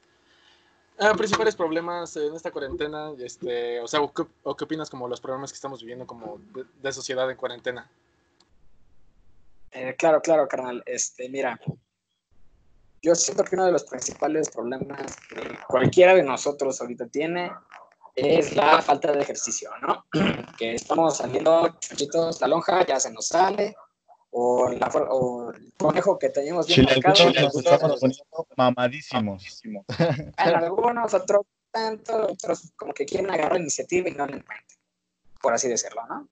[0.99, 3.11] ah, principales problemas en esta cuarentena?
[3.19, 6.39] Este, o sea, ¿o ¿qué, o qué opinas como los problemas que estamos viviendo como
[6.53, 7.89] de, de sociedad en cuarentena?
[9.71, 10.83] Eh, claro, claro, carnal.
[10.85, 11.59] Este, mira,
[13.01, 17.51] yo siento que uno de los principales problemas que cualquiera de nosotros ahorita tiene
[18.15, 20.05] es la falta de ejercicio, ¿no?
[20.57, 23.75] Que estamos saliendo chuchitos, la lonja ya se nos sale,
[24.31, 27.31] o, la, o el conejo que teníamos bien marcado.
[27.31, 29.43] nos estamos poniendo mamadísimos.
[29.99, 34.79] En algunos, otros tanto, otros como que quieren agarrar iniciativa y no la encuentran,
[35.41, 36.27] por así decirlo, ¿no?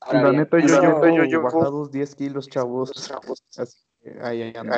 [0.00, 2.92] Ahora La bien, neta, yo, yo, yo, yo, bajados 10 kilos, chavos.
[3.56, 4.74] Así que ahí, ahí ando.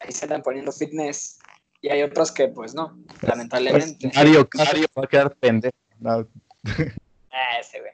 [0.00, 1.38] ahí se están poniendo fitness
[1.80, 4.10] y hay otros que pues no, lamentablemente.
[4.14, 5.74] Mario, Mario va a quedar pendejo.
[5.98, 6.26] No,
[7.32, 7.92] Ah, ese güey.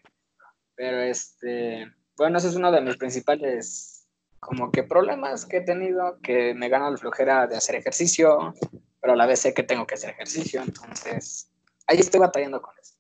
[0.75, 4.07] Pero este, bueno, ese es uno de mis principales
[4.41, 8.55] como que problemas que he tenido, que me gana la flojera de hacer ejercicio,
[9.01, 11.51] pero a la vez sé que tengo que hacer ejercicio, entonces
[11.87, 12.95] ahí estoy batallando con eso.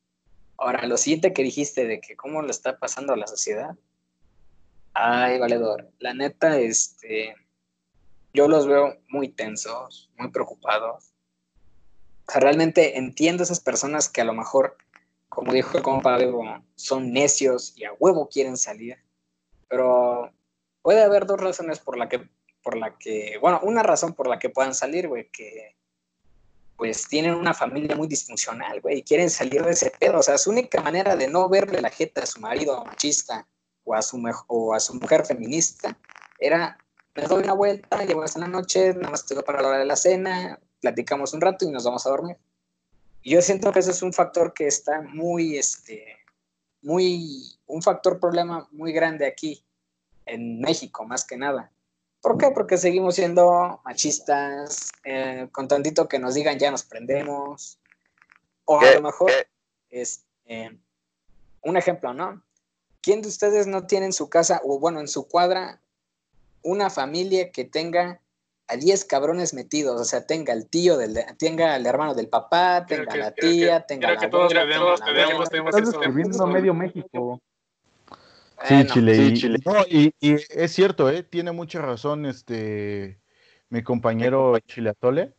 [0.59, 3.77] Ahora, lo siguiente que dijiste de que cómo lo está pasando a la sociedad.
[4.94, 5.90] Ay, valedor.
[5.99, 7.35] La neta, este,
[8.37, 11.12] yo los veo muy tensos, muy preocupados.
[12.29, 14.77] O sea, realmente entiendo esas personas que a lo mejor
[15.29, 16.18] como dijo el compa
[16.77, 18.96] son necios y a huevo quieren salir.
[19.68, 20.33] Pero
[20.83, 22.29] puede haber dos razones por la que,
[22.62, 25.77] por la que, bueno, una razón por la que puedan salir, güey, que
[26.77, 30.18] pues tienen una familia muy disfuncional, güey, y quieren salir de ese pedo.
[30.18, 33.46] O sea, su única manera de no verle la jeta a su marido machista
[33.85, 35.99] o a su, o a su mujer feminista
[36.38, 36.79] era,
[37.16, 39.87] me doy una vuelta, llevamos en la noche, nada más estoy para la hora de
[39.87, 42.37] la cena, platicamos un rato y nos vamos a dormir.
[43.22, 46.18] Y yo siento que ese es un factor que está muy, este,
[46.83, 49.64] muy, un factor problema muy grande aquí,
[50.26, 51.72] en México, más que nada.
[52.20, 52.50] ¿Por qué?
[52.50, 57.79] Porque seguimos siendo machistas, eh, con tantito que nos digan ya nos prendemos.
[58.64, 60.02] O a lo mejor, ¿Qué?
[60.02, 60.79] este,
[61.62, 62.42] un ejemplo, ¿no?
[63.00, 65.81] ¿Quién de ustedes no tiene en su casa, o bueno, en su cuadra,
[66.66, 68.20] una familia que tenga
[68.68, 70.00] a 10 cabrones metidos?
[70.00, 73.33] O sea, tenga el tío, del, tenga el hermano del papá, Creo tenga que- la
[73.33, 75.00] creo que- tía, tenga creo la que todos tenemos,
[75.48, 77.40] tenemos, tenemos medio México.
[78.64, 79.14] Sí, Chile.
[79.14, 79.59] sí, Chile.
[79.64, 81.22] no, y, y es cierto, ¿eh?
[81.22, 83.20] Tiene mucha razón este
[83.68, 85.33] mi compañero Chile Atole.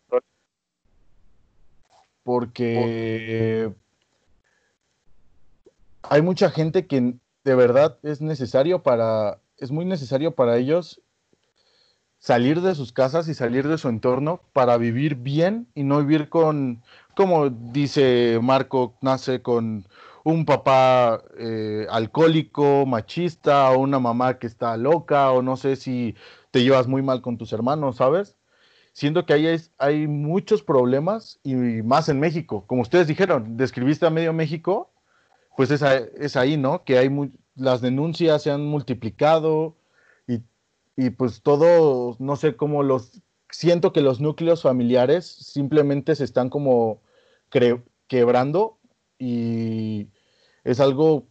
[2.24, 3.72] Porque
[6.04, 7.13] hay mucha gente que
[7.44, 11.02] de verdad es necesario para, es muy necesario para ellos
[12.20, 16.30] salir de sus casas y salir de su entorno para vivir bien y no vivir
[16.30, 16.82] con,
[17.16, 19.86] como dice Marco, nace con
[20.24, 26.16] un papá eh, alcohólico, machista, o una mamá que está loca, o no sé si
[26.52, 28.36] te llevas muy mal con tus hermanos, ¿sabes?
[28.94, 32.66] Siento que ahí hay, hay muchos problemas y más en México.
[32.68, 34.92] Como ustedes dijeron, describiste a medio México,
[35.58, 36.84] pues es, es ahí, ¿no?
[36.84, 39.77] Que hay mu- las denuncias se han multiplicado
[40.98, 46.50] y pues todo, no sé cómo los, siento que los núcleos familiares simplemente se están
[46.50, 47.02] como
[48.08, 48.80] quebrando
[49.20, 50.08] y
[50.64, 51.28] es algo,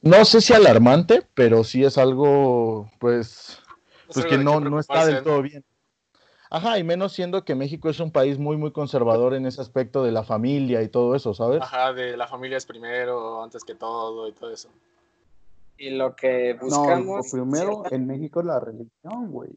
[0.00, 3.58] no sé si alarmante, pero sí es algo, pues,
[4.08, 5.64] Es pues que no, no está del todo bien.
[6.50, 10.02] Ajá, y menos siendo que México es un país muy, muy conservador en ese aspecto
[10.04, 11.60] de la familia y todo eso, ¿sabes?
[11.60, 14.70] Ajá, de la familia es primero, antes que todo y todo eso.
[15.78, 17.16] Y lo que No, buscamos.
[17.26, 19.50] lo primero en México es la religión, güey.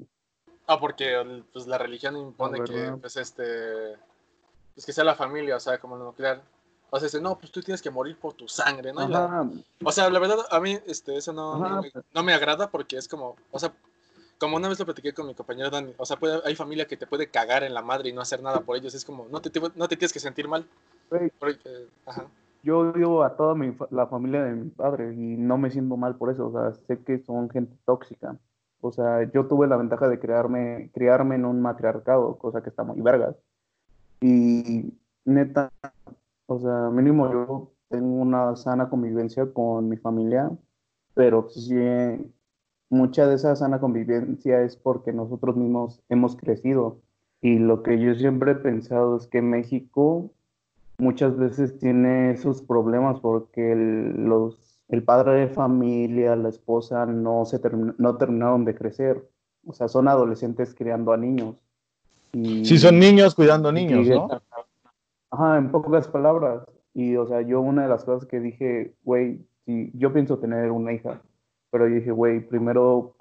[0.68, 3.44] Ah, porque pues, la religión impone que, pues, este,
[4.76, 6.42] pues, que sea la familia, o sea, como lo nuclear.
[6.92, 9.08] O sea, dice, no, pues tú tienes que morir por tu sangre, ¿no?
[9.08, 9.50] La-
[9.84, 12.70] O sea, la verdad, a mí este, eso no, Ajá, no, me, no me agrada
[12.70, 13.74] porque es como, o sea,
[14.38, 16.98] como una vez lo platiqué con mi compañero Dani, o sea, puede- hay familia que
[16.98, 19.42] te puede cagar en la madre y no hacer nada por ellos, es como, no
[19.42, 20.68] te, te- no te tienes que sentir mal.
[21.40, 22.28] Porque, ajá.
[22.64, 26.16] Yo vivo a toda mi, la familia de mi padre y no me siento mal
[26.16, 28.38] por eso, o sea, sé que son gente tóxica.
[28.82, 32.84] O sea, yo tuve la ventaja de criarme, criarme en un matriarcado, cosa que está
[32.84, 33.36] muy vergas.
[34.22, 34.94] Y
[35.26, 35.72] neta,
[36.48, 40.52] o sea, mínimo yo tengo una sana convivencia con mi familia,
[41.14, 41.76] pero sí,
[42.90, 47.00] mucha de esa sana convivencia es porque nosotros mismos hemos crecido.
[47.42, 50.32] Y lo que yo siempre he pensado es que México
[51.02, 57.44] muchas veces tiene esos problemas porque el, los, el padre de familia, la esposa no,
[57.46, 59.28] se termi- no terminaron de crecer.
[59.66, 61.56] O sea, son adolescentes criando a niños.
[62.34, 64.30] Y, Sí, son niños cuidando y- niños, ¿no?
[65.32, 66.64] Ajá, en pocas palabras.
[66.94, 70.72] Y, o sea, yo una de las cosas que dije, güey, si yo pienso tener
[70.72, 71.22] una hija,
[71.72, 73.16] pero yo dije, güey, primero,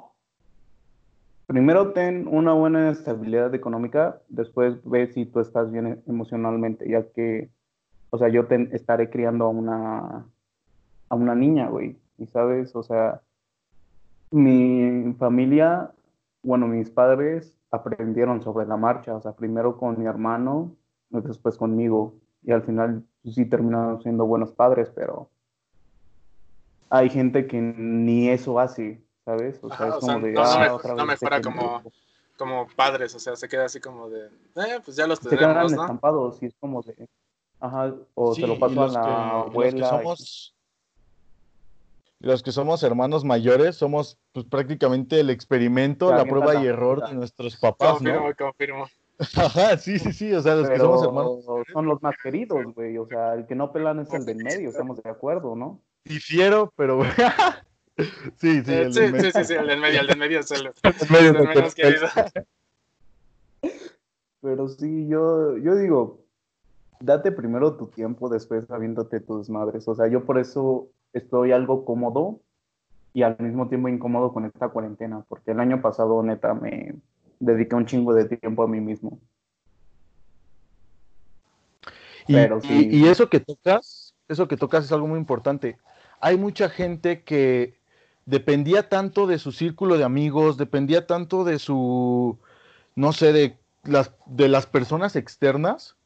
[1.46, 7.48] primero ten una buena estabilidad económica, después ve si tú estás bien emocionalmente, ya que,
[8.11, 10.27] o sea, yo te estaré criando a una,
[11.09, 11.96] a una niña, güey.
[12.18, 13.20] Y sabes, o sea,
[14.31, 15.90] mi familia,
[16.42, 20.73] bueno, mis padres aprendieron sobre la marcha, o sea, primero con mi hermano,
[21.11, 25.29] después conmigo, y al final pues, sí terminaron siendo buenos padres, pero
[26.88, 29.59] hay gente que ni eso hace, ¿sabes?
[29.62, 31.61] O sea, Ajá, es o como sea, de, no, "Ah, me- otra no este como-
[31.83, 31.92] pendejo".
[32.37, 35.51] como padres, o sea, se queda así como de, eh, pues ya los se quedan
[35.53, 35.83] tenemos, ¿no?
[35.83, 37.07] estampados y es como de,
[37.61, 39.87] ajá, o Sí, se lo paso a la que- y los que abuela.
[39.87, 40.57] y- somos,
[42.20, 47.07] los que somos hermanos mayores somos pues prácticamente el experimento, la prueba la y error
[47.09, 48.12] de nuestros papás, ¿no?
[48.12, 48.87] Confirmo, confirmo.
[49.37, 52.96] Ajá, sí, sí, sí, o sea, los que somos hermanos son los más queridos, güey.
[52.96, 55.81] O sea, el que no pelan es el del medio, estamos de acuerdo, ¿no?
[56.05, 57.03] difiero, pero
[58.38, 59.25] sí, sí, Eh, el sí, del medio.
[59.31, 61.42] sí, sí, sí, el del medio, el del medio es el, El medio el es
[61.42, 62.07] el menos querido.
[64.40, 66.25] Pero sí, yo, yo digo,
[67.00, 69.88] date primero tu tiempo, después habiéndote tus madres.
[69.88, 72.40] O sea, yo por eso estoy algo cómodo
[73.12, 76.94] y al mismo tiempo incómodo con esta cuarentena, porque el año pasado, neta, me
[77.40, 79.18] dediqué un chingo de tiempo a mí mismo.
[82.28, 82.88] Y, Pero y- sí.
[82.92, 85.78] y eso que tocas, eso que tocas es algo muy importante.
[86.20, 87.80] Hay mucha gente que
[88.26, 92.38] dependía tanto de su círculo de amigos, dependía tanto de su,
[92.94, 95.96] no sé, de las, de las personas externas,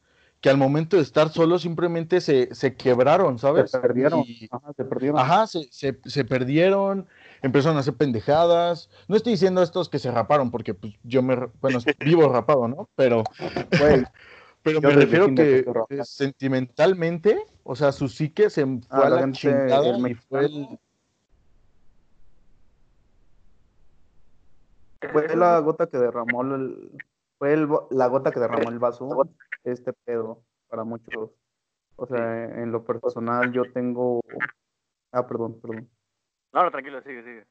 [0.45, 3.71] que al momento de estar solos simplemente se, se quebraron, ¿sabes?
[3.71, 4.19] Se perdieron.
[4.27, 5.19] Y- Ajá, se perdieron.
[5.19, 7.07] Ajá, se, se, se perdieron,
[7.41, 8.91] empezaron a hacer pendejadas.
[9.07, 12.87] No estoy diciendo estos que se raparon, porque pues, yo me, bueno, vivo rapado, ¿no?
[12.95, 13.23] Pero,
[14.61, 19.15] pero me refiero que eh, sentimentalmente, o sea, su psique se fue Ah, a la
[19.15, 20.79] la gente, chingada el y fue el-
[25.11, 26.91] fue la gota que derramó el,
[27.37, 29.09] fue el, la gota que derramó el vaso,
[29.63, 31.31] este pedo, para muchos.
[31.97, 34.21] O sea, en lo personal yo tengo,
[35.11, 35.89] ah, perdón, perdón.
[36.53, 37.45] No, no, tranquilo, sigue, sigue.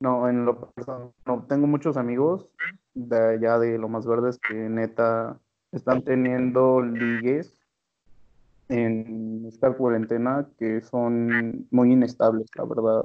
[0.00, 2.48] No, en lo personal, no, tengo muchos amigos
[2.94, 5.38] de allá de Lomas Verdes que neta
[5.70, 7.62] están teniendo ligues
[8.68, 13.02] en esta cuarentena que son muy inestables, la verdad.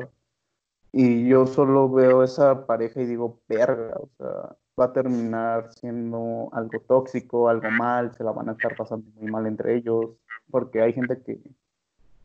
[1.00, 6.50] Y yo solo veo esa pareja y digo, verga, o sea, va a terminar siendo
[6.54, 10.18] algo tóxico, algo mal, se la van a estar pasando muy mal entre ellos,
[10.50, 11.40] porque hay gente que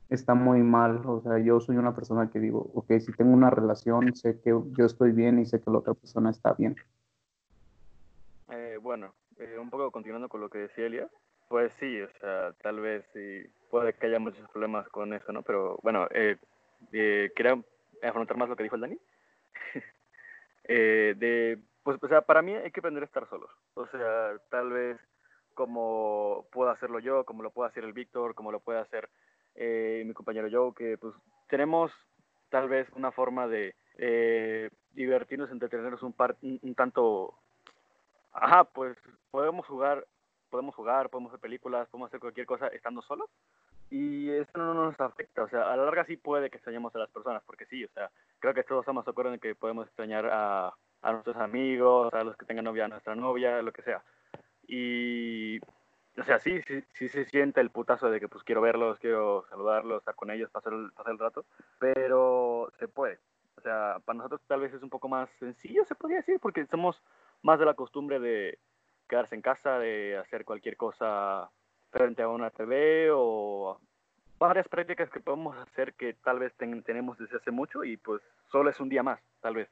[0.08, 3.50] está muy mal, o sea, yo soy una persona que digo, ok, si tengo una
[3.50, 6.74] relación, sé que yo estoy bien y sé que la otra persona está bien.
[8.52, 11.10] Eh, bueno, eh, un poco continuando con lo que decía Elia,
[11.50, 15.42] pues sí, o sea, tal vez sí, puede que haya muchos problemas con eso, ¿no?
[15.42, 16.38] Pero bueno, eh,
[16.92, 17.62] eh, quería
[18.08, 18.98] afrontar más lo que dijo el Dani.
[20.64, 23.50] Eh, de, pues, o sea, para mí hay que aprender a estar solos.
[23.74, 24.96] O sea, tal vez
[25.54, 29.10] como puedo hacerlo yo, como lo puede hacer el Víctor, como lo puede hacer
[29.56, 31.14] eh, mi compañero Joe, que pues
[31.48, 31.90] tenemos
[32.48, 37.34] tal vez una forma de eh, divertirnos, entretenernos un, par, un, un tanto
[38.32, 38.96] Ajá, pues
[39.30, 40.06] podemos jugar,
[40.50, 43.28] podemos jugar, podemos ver películas, podemos hacer cualquier cosa estando solos
[43.92, 46.98] y eso no nos afecta, o sea, a la larga sí puede que extrañemos a
[46.98, 49.86] las personas, porque sí, o sea, creo que todos estamos de acuerdo en que podemos
[49.86, 53.82] extrañar a, a nuestros amigos, a los que tengan novia, a nuestra novia, lo que
[53.82, 54.02] sea.
[54.66, 55.58] Y,
[56.18, 59.44] o sea, sí, sí, sí se siente el putazo de que pues quiero verlos, quiero
[59.50, 61.44] saludarlos, estar con ellos, pasar el, pasar el rato,
[61.78, 63.18] pero se puede.
[63.58, 66.64] O sea, para nosotros tal vez es un poco más sencillo, se podría decir, porque
[66.64, 67.02] somos
[67.42, 68.58] más de la costumbre de
[69.06, 71.50] quedarse en casa, de hacer cualquier cosa
[71.92, 73.78] frente a una TV o
[74.38, 78.20] varias prácticas que podemos hacer que tal vez ten, tenemos desde hace mucho y pues
[78.50, 79.68] solo es un día más, tal vez.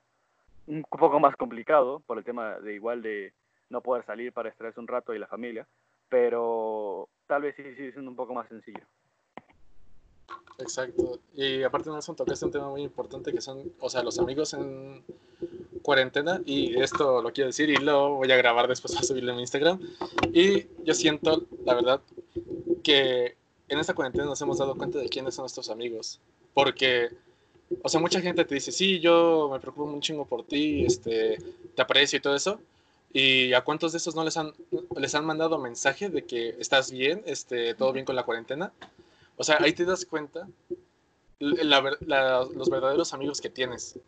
[0.66, 3.33] Un poco más complicado por el tema de igual de
[3.68, 5.66] no poder salir para extraerse un rato y la familia,
[6.09, 8.85] pero tal vez sí sigue siendo un poco más sencillo.
[10.58, 11.18] Exacto.
[11.34, 15.02] Y aparte Nelson tocaste un tema muy importante que son, o sea, los amigos en
[15.82, 19.40] cuarentena y esto lo quiero decir y lo voy a grabar después para subirlo en
[19.40, 19.80] Instagram.
[20.32, 22.00] Y yo siento, la verdad,
[22.82, 23.36] que
[23.68, 26.20] en esta cuarentena nos hemos dado cuenta de quiénes son nuestros amigos.
[26.52, 27.10] Porque,
[27.82, 31.38] o sea, mucha gente te dice, sí, yo me preocupo un chingo por ti, este,
[31.74, 32.60] te aprecio y todo eso.
[33.12, 34.52] ¿Y a cuántos de esos no les han,
[34.96, 38.72] les han mandado mensaje de que estás bien, este, todo bien con la cuarentena?
[39.41, 40.47] O sea, ahí te das cuenta
[41.38, 43.99] los verdaderos amigos que tienes.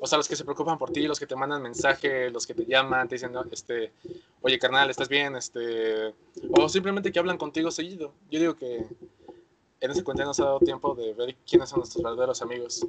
[0.00, 2.52] O sea, los que se preocupan por ti, los que te mandan mensaje, los que
[2.52, 3.92] te llaman, te dicen, este,
[4.40, 5.36] oye, carnal, ¿estás bien?
[5.36, 6.12] Este,
[6.50, 8.12] o simplemente que hablan contigo seguido.
[8.28, 8.84] Yo digo que
[9.80, 12.84] en ese cuento nos ha dado tiempo de ver quiénes son nuestros verdaderos amigos.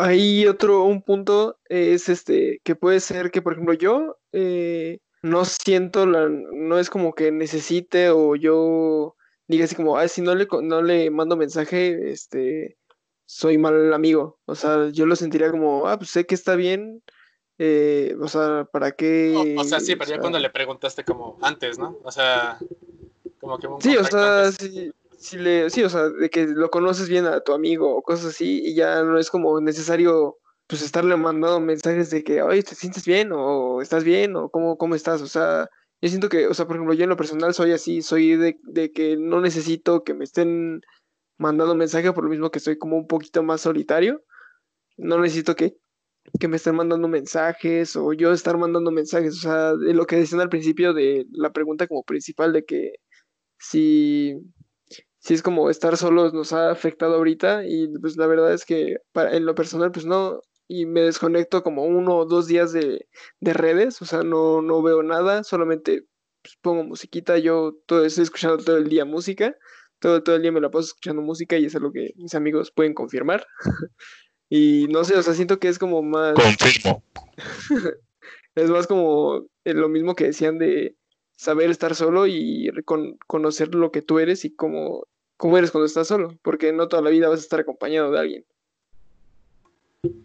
[0.00, 5.44] Ahí otro, un punto es este, que puede ser que, por ejemplo, yo eh, no
[5.44, 9.14] siento, la, no es como que necesite o yo
[9.48, 12.76] diga así como, ah, si no le, no le mando mensaje, este,
[13.26, 14.38] soy mal amigo.
[14.46, 17.02] O sea, yo lo sentiría como, ah, pues sé que está bien.
[17.58, 19.54] eh, o sea, ¿para qué?
[19.56, 21.98] O, o sea, sí, pero o ya cuando le preguntaste como antes, ¿no?
[22.02, 22.58] O sea,
[23.40, 26.70] como que un Sí, o sea, sí, sí le, sí, o sea, de que lo
[26.70, 30.80] conoces bien a tu amigo o cosas así, y ya no es como necesario pues
[30.82, 33.30] estarle mandando mensajes de que, oye, ¿te sientes bien?
[33.32, 34.34] o ¿estás bien?
[34.34, 35.20] o ¿cómo, cómo estás?
[35.20, 35.68] O sea,
[36.04, 38.58] yo siento que, o sea, por ejemplo, yo en lo personal soy así, soy de,
[38.64, 40.82] de que no necesito que me estén
[41.38, 44.22] mandando mensajes por lo mismo que soy como un poquito más solitario.
[44.98, 45.78] No necesito que,
[46.38, 49.38] que me estén mandando mensajes o yo estar mandando mensajes.
[49.38, 52.92] O sea, de lo que decían al principio de la pregunta como principal de que
[53.58, 54.34] si,
[55.20, 58.98] si es como estar solos nos ha afectado ahorita y pues la verdad es que
[59.14, 63.06] en lo personal pues no y me desconecto como uno o dos días de,
[63.40, 66.06] de redes, o sea, no, no veo nada, solamente
[66.42, 69.56] pues, pongo musiquita, yo todo estoy escuchando todo el día música,
[69.98, 72.70] todo, todo el día me la paso escuchando música y es algo que mis amigos
[72.70, 73.46] pueden confirmar.
[74.50, 77.02] Y no sé, o sea, siento que es como más, Confirmo.
[78.54, 80.96] es más como eh, lo mismo que decían de
[81.36, 85.06] saber estar solo y recon- conocer lo que tú eres y cómo,
[85.36, 88.18] cómo eres cuando estás solo, porque no toda la vida vas a estar acompañado de
[88.18, 88.46] alguien.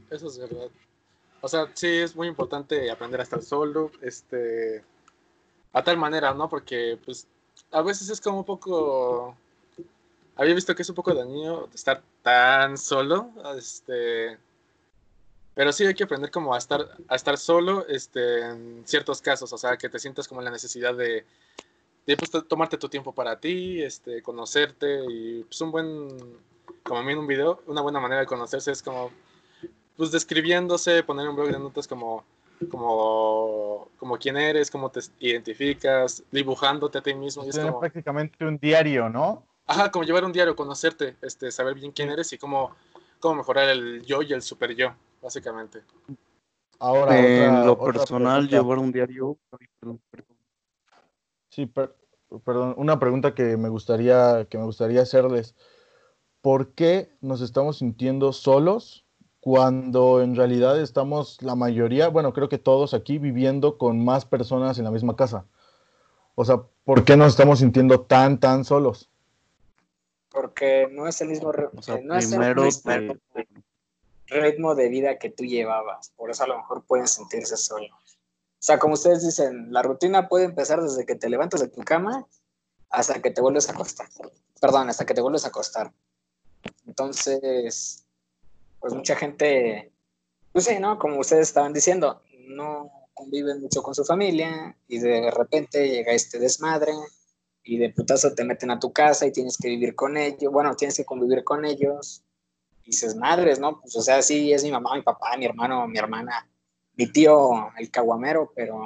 [0.10, 0.70] Eso es verdad.
[1.42, 4.84] O sea, sí es muy importante aprender a estar solo, este,
[5.74, 6.50] a tal manera, ¿no?
[6.50, 7.28] Porque, pues,
[7.72, 9.36] a veces es como un poco,
[10.36, 14.38] había visto que es un poco dañino estar tan solo, este,
[15.54, 19.52] pero sí hay que aprender como a estar, a estar solo, este, en ciertos casos,
[19.54, 21.26] o sea, que te sientas como la necesidad de,
[22.06, 26.08] de pues, to- tomarte tu tiempo para ti, este, conocerte y, pues, un buen,
[26.86, 29.12] como a mí en un video, una buena manera de conocerse es como
[30.00, 32.24] pues describiéndose, poner un blog de notas como,
[32.72, 37.43] como, como quién eres, cómo te identificas, dibujándote a ti mismo.
[37.43, 39.45] Y es como, prácticamente un diario, ¿no?
[39.68, 42.74] ajá, como llevar un diario, conocerte, este, saber bien quién eres y cómo,
[43.20, 45.82] cómo mejorar el yo y el super yo, básicamente.
[46.80, 48.56] Ahora, en otra- lo otra personal, pregunta.
[48.56, 49.38] llevar un diario.
[49.82, 50.38] perdón, perdón.
[51.50, 51.93] Sí, per-
[52.45, 55.56] perdón, una pregunta que me gustaría, que me gustaría hacerles.
[56.39, 59.06] ¿Por qué nos estamos sintiendo solos
[59.40, 64.78] cuando en realidad estamos la mayoría, bueno, creo que todos aquí viviendo con más personas
[64.78, 65.46] en la misma casa?
[66.36, 69.10] O sea, ¿por qué nos estamos sintiendo tan, tan solos?
[70.32, 72.92] Porque no es el mismo, O sea, no es el primero mismo
[73.34, 73.48] te-
[74.28, 76.12] ritmo de vida que tú llevabas.
[76.16, 77.90] Por eso a lo mejor pueden sentirse solos.
[77.92, 81.82] O sea, como ustedes dicen, la rutina puede empezar desde que te levantas de tu
[81.82, 82.26] cama
[82.90, 84.08] hasta que te vuelves a acostar.
[84.60, 85.92] Perdón, hasta que te vuelves a acostar.
[86.86, 88.06] Entonces,
[88.80, 89.92] pues mucha gente,
[90.52, 90.98] pues sí, ¿no?
[90.98, 96.40] Como ustedes estaban diciendo, no conviven mucho con su familia y de repente llega este
[96.40, 96.94] desmadre
[97.64, 100.76] y de putazo te meten a tu casa y tienes que vivir con ellos, bueno,
[100.76, 102.24] tienes que convivir con ellos.
[102.84, 103.80] Y dices, madres, ¿no?
[103.82, 106.50] Pues o sea, sí, es mi mamá, mi papá, mi hermano, mi hermana,
[106.96, 108.82] mi tío, el caguamero, pero,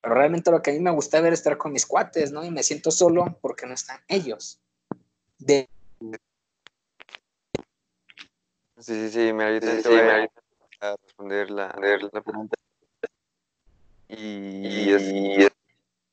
[0.00, 2.44] pero realmente lo que a mí me gusta ver es estar con mis cuates, ¿no?
[2.44, 4.60] Y me siento solo porque no están ellos.
[5.38, 5.68] De,
[8.82, 10.28] Sí, sí, sí, mira, yo Sí, sí, te voy mira,
[10.80, 12.56] a, a responder la, la pregunta.
[14.08, 15.02] Y, Y es,
[15.46, 15.52] es-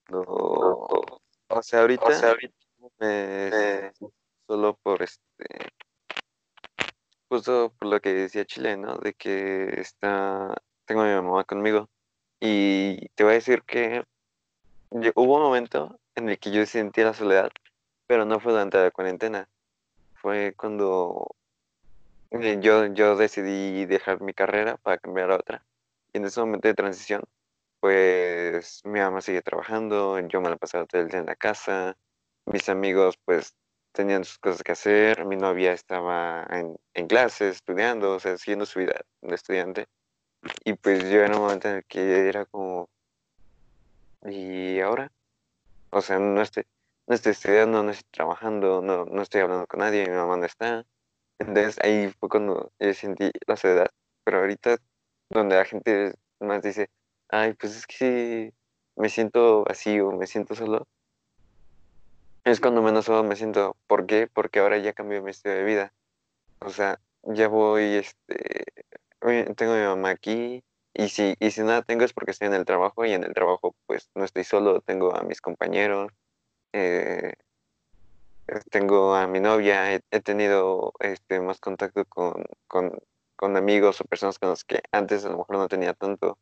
[0.09, 0.87] lo-
[1.47, 2.55] o sea, ahorita, O sea, ahorita
[2.99, 3.91] me me-
[4.47, 5.45] solo por este,
[7.27, 8.97] justo por lo que decía Chile, ¿no?
[8.97, 10.55] De que está,
[10.85, 11.89] tengo a mi mamá conmigo.
[12.39, 14.03] Y te voy a decir que
[14.91, 17.49] hubo un momento en el que yo sentí la soledad,
[18.07, 19.49] pero no fue durante la cuarentena.
[20.13, 21.35] Fue cuando
[22.31, 25.65] yo, yo decidí dejar mi carrera para cambiar a otra.
[26.13, 27.23] Y en ese momento de transición,
[27.79, 31.97] pues mi mamá sigue trabajando, yo me la pasaba todo el día en la casa,
[32.45, 33.55] mis amigos pues
[33.91, 38.65] tenían sus cosas que hacer, mi novia estaba en, en clases, estudiando, o sea, siguiendo
[38.65, 39.87] su vida de estudiante.
[40.65, 42.89] Y pues yo era un momento en el que era como,
[44.25, 45.11] ¿y ahora?
[45.91, 46.65] O sea, no estoy,
[47.07, 50.45] no estoy estudiando, no estoy trabajando, no, no estoy hablando con nadie, mi mamá no
[50.45, 50.85] está.
[51.39, 53.87] Entonces ahí fue cuando yo sentí la soledad.
[54.23, 54.77] Pero ahorita,
[55.29, 56.89] donde la gente más dice,
[57.29, 58.53] ay, pues es que
[58.95, 60.87] me siento vacío, me siento solo,
[62.43, 63.77] es cuando menos solo me siento.
[63.87, 64.27] ¿Por qué?
[64.27, 65.93] Porque ahora ya cambió mi estilo de vida.
[66.61, 68.65] O sea, ya voy, este,
[69.55, 70.63] tengo a mi mamá aquí,
[70.93, 73.33] y si, y si nada tengo es porque estoy en el trabajo, y en el
[73.33, 76.11] trabajo pues no estoy solo, tengo a mis compañeros,
[76.73, 77.33] eh,
[78.69, 84.49] tengo a mi novia, he, tenido este, más contacto con, con, amigos o personas con
[84.49, 86.37] las que antes a lo mejor no tenía tanto.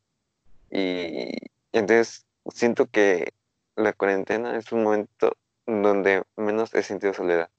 [0.71, 1.31] Y,
[1.71, 3.33] entonces siento que
[3.75, 5.33] la cuarentena es un momento
[5.65, 7.49] donde menos he sentido soledad.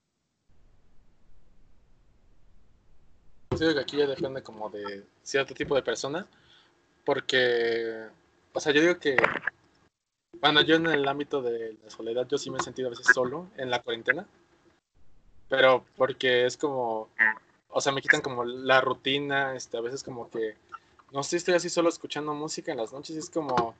[3.59, 6.25] considero que aquí ya depende como de cierto tipo de persona,
[7.03, 8.05] porque,
[8.53, 9.17] o sea, yo digo que,
[10.39, 13.07] bueno, yo en el ámbito de la soledad, yo sí me he sentido a veces
[13.13, 14.25] solo en la cuarentena,
[15.49, 17.09] pero porque es como,
[17.69, 20.55] o sea, me quitan como la rutina, este, a veces como que,
[21.11, 23.75] no sé, estoy así solo escuchando música en las noches, y es como,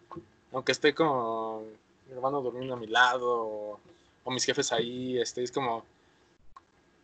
[0.51, 1.65] aunque esté con
[2.07, 3.79] mi hermano durmiendo a mi lado,
[4.25, 5.83] o, mis jefes ahí, este, es como,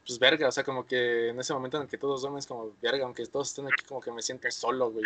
[0.05, 2.45] pues verga, o sea, como que en ese momento en el que todos duermen es
[2.47, 5.05] como verga, aunque todos estén aquí, como que me siento solo, güey.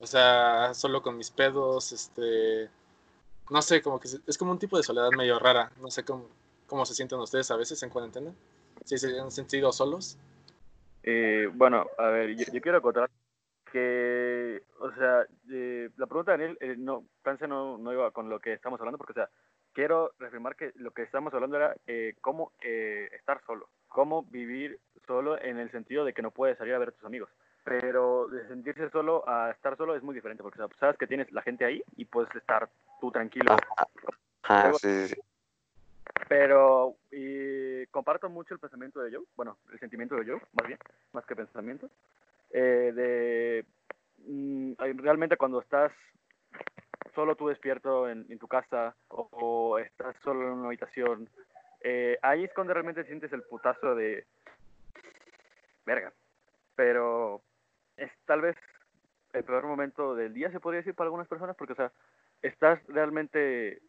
[0.00, 2.70] O sea, solo con mis pedos, este.
[3.50, 5.72] No sé, como que es como un tipo de soledad medio rara.
[5.80, 6.26] No sé cómo,
[6.66, 8.32] cómo se sienten ustedes a veces en cuarentena.
[8.84, 10.18] Si se han sentido solos.
[11.02, 13.10] Eh, bueno, a ver, yo, yo quiero acotar
[13.70, 18.28] que, o sea, eh, la pregunta de Daniel, eh, no, Francia no, no iba con
[18.28, 19.30] lo que estamos hablando, porque, o sea,
[19.72, 24.78] quiero reafirmar que lo que estamos hablando era eh, cómo eh, estar solo, cómo vivir
[25.06, 27.30] solo en el sentido de que no puedes salir a ver a tus amigos.
[27.64, 31.06] Pero de sentirse solo a estar solo es muy diferente, porque o sea, sabes que
[31.06, 32.68] tienes la gente ahí y puedes estar
[33.00, 33.54] tú tranquilo.
[34.44, 35.20] Ah, Luego- sí, sí, sí.
[36.30, 36.94] Pero
[37.90, 40.78] comparto mucho el pensamiento de Joe, bueno, el sentimiento de Joe, más bien,
[41.12, 41.90] más que pensamiento,
[42.52, 43.64] eh, de
[44.28, 45.90] mm, realmente cuando estás
[47.16, 51.28] solo tú despierto en, tu casa o, o estás solo en una habitación,
[51.80, 54.24] eh, ahí es cuando realmente sientes el putazo de
[55.84, 56.12] verga.
[56.76, 57.42] Pero
[57.96, 58.56] es tal vez
[59.32, 61.90] el peor momento del día, se podría decir para algunas personas, porque, o sea,
[62.40, 63.82] estás realmente,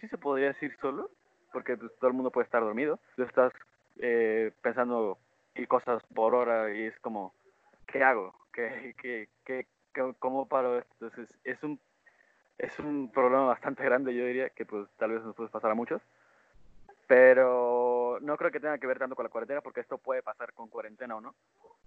[0.00, 1.12] sí se podría decir solo,
[1.56, 3.00] porque pues, todo el mundo puede estar dormido.
[3.16, 3.50] Tú estás
[3.98, 5.16] eh, pensando
[5.54, 7.32] y cosas por hora y es como,
[7.86, 8.34] ¿qué hago?
[8.52, 10.92] ¿Qué, qué, qué, qué- ¿Cómo paro esto?
[11.00, 11.80] Entonces, es un,
[12.58, 15.74] es un problema bastante grande, yo diría, que pues tal vez nos puede pasar a
[15.74, 16.02] muchos.
[17.06, 20.52] Pero no creo que tenga que ver tanto con la cuarentena, porque esto puede pasar
[20.52, 21.34] con cuarentena o no.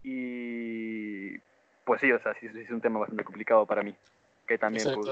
[0.02, 1.38] Y
[1.86, 3.96] pues sí, o sea, sí, sí es un tema bastante complicado para mí.
[4.48, 5.08] Que también, pues,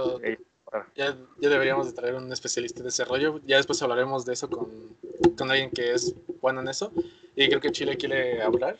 [0.96, 3.40] Ya, ya deberíamos de traer un especialista de ese rollo.
[3.46, 4.98] Ya después hablaremos de eso con,
[5.38, 6.92] con alguien que es bueno en eso.
[7.36, 8.78] Y creo que Chile quiere hablar.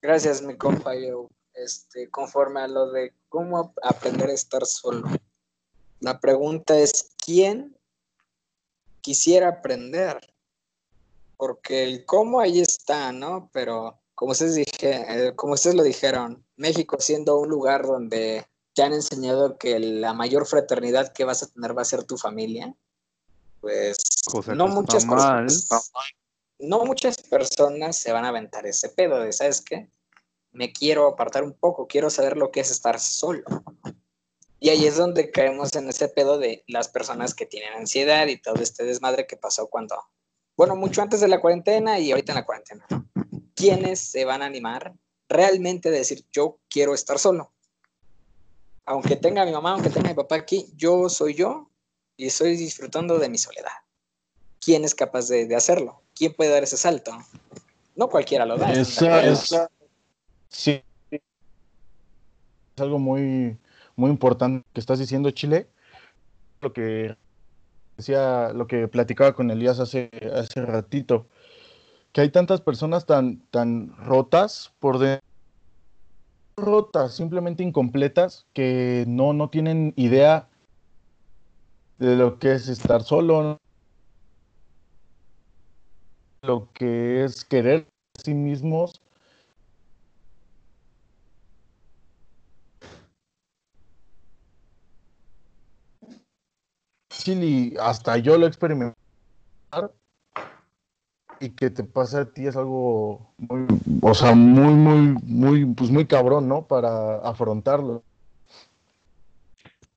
[0.00, 0.94] Gracias, mi compa.
[0.94, 5.08] Yo, este, conforme a lo de cómo ap- aprender a estar solo.
[6.00, 7.76] La pregunta es, ¿quién
[9.00, 10.18] quisiera aprender?
[11.36, 13.50] Porque el cómo ahí está, ¿no?
[13.52, 18.46] Pero como ustedes, dije, eh, como ustedes lo dijeron, México siendo un lugar donde
[18.76, 22.18] te han enseñado que la mayor fraternidad que vas a tener va a ser tu
[22.18, 22.74] familia,
[23.62, 23.96] pues
[24.30, 25.46] Cosa no muchas mal.
[26.58, 29.88] no muchas personas se van a aventar ese pedo de, ¿sabes qué?
[30.52, 33.44] Me quiero apartar un poco, quiero saber lo que es estar solo.
[34.60, 38.36] Y ahí es donde caemos en ese pedo de las personas que tienen ansiedad y
[38.36, 39.96] todo este desmadre que pasó cuando,
[40.54, 42.86] bueno, mucho antes de la cuarentena y ahorita en la cuarentena.
[43.54, 44.92] ¿Quiénes se van a animar
[45.30, 47.55] realmente a decir, yo quiero estar solo?
[48.86, 51.70] Aunque tenga a mi mamá, aunque tenga a mi papá aquí, yo soy yo
[52.16, 53.72] y estoy disfrutando de mi soledad.
[54.60, 56.02] ¿Quién es capaz de, de hacerlo?
[56.14, 57.12] ¿Quién puede dar ese salto?
[57.96, 58.72] No cualquiera lo da.
[58.72, 59.68] esa-
[60.48, 60.82] sí.
[61.10, 61.20] Es
[62.82, 63.58] algo muy,
[63.96, 65.68] muy importante que estás diciendo, Chile.
[66.60, 67.16] Lo que
[67.96, 71.26] decía, lo que platicaba con Elías hace, hace ratito,
[72.12, 75.25] que hay tantas personas tan, tan rotas por dentro,
[76.56, 80.48] rotas, simplemente incompletas, que no, no tienen idea
[81.98, 83.58] de lo que es estar solo,
[86.42, 87.86] lo que es querer
[88.18, 89.00] a sí mismos.
[97.26, 98.96] Y hasta yo lo he experimentado
[101.40, 103.66] y que te pase a ti es algo muy,
[104.02, 106.66] o sea, muy, muy, muy, pues muy cabrón, ¿no?
[106.66, 108.04] Para afrontarlo.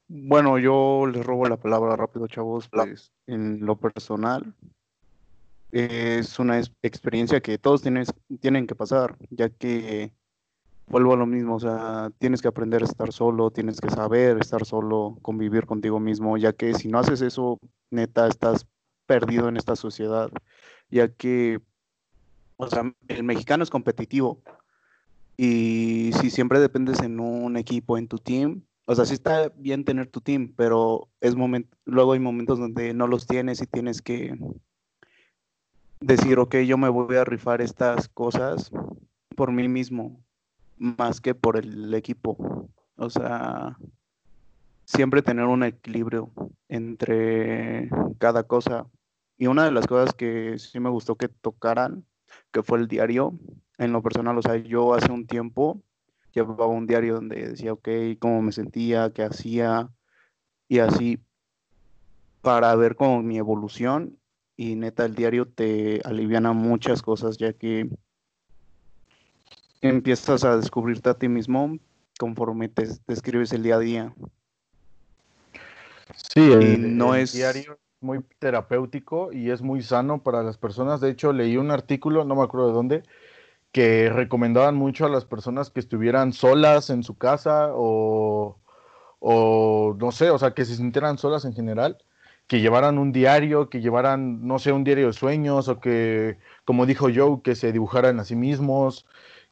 [0.08, 2.68] Bueno, yo les robo la palabra rápido, chavos.
[2.70, 4.56] Pues en lo personal,
[5.72, 10.12] es una ex- experiencia que todos tienes, tienen que pasar, ya que
[10.88, 14.38] vuelvo a lo mismo, o sea, tienes que aprender a estar solo, tienes que saber
[14.40, 17.60] estar solo, convivir contigo mismo, ya que si no haces eso,
[17.92, 18.66] neta, estás
[19.06, 20.32] perdido en esta sociedad,
[20.90, 21.60] ya que,
[22.58, 24.42] o sea, el mexicano es competitivo
[25.38, 29.86] y si siempre dependes en un equipo, en tu team, o sea, sí está bien
[29.86, 34.02] tener tu team, pero es momento, luego hay momentos donde no los tienes y tienes
[34.02, 34.36] que
[36.00, 38.72] decir, ok, yo me voy a rifar estas cosas
[39.36, 40.20] por mí mismo,
[40.78, 42.70] más que por el equipo.
[42.96, 43.78] O sea,
[44.86, 46.32] siempre tener un equilibrio
[46.68, 48.88] entre cada cosa.
[49.40, 52.06] Y una de las cosas que sí me gustó que tocaran,
[52.52, 53.34] que fue el diario,
[53.78, 55.82] en lo personal, o sea, yo hace un tiempo
[56.34, 57.88] llevaba un diario donde decía, ok,
[58.20, 59.90] cómo me sentía, qué hacía,
[60.68, 61.20] y así,
[62.42, 64.20] para ver como mi evolución,
[64.58, 67.90] y neta, el diario te aliviana muchas cosas, ya que
[69.82, 71.78] empiezas a descubrirte a ti mismo
[72.20, 74.14] conforme te, te escribes el día a día.
[76.34, 80.58] Sí, Y el, no el es- diario muy terapéutico y es muy sano para las
[80.58, 81.02] personas.
[81.02, 83.04] De hecho, leí un artículo, no me acuerdo de dónde,
[83.72, 88.60] que recomendaban mucho a las personas que estuvieran solas en su casa o,
[89.20, 91.98] o no sé, o sea, que se sintieran solas en general,
[92.48, 96.86] que llevaran un diario, que llevaran, no sé, un diario de sueños o que, como
[96.86, 99.06] dijo Joe, que se dibujaran a sí mismos,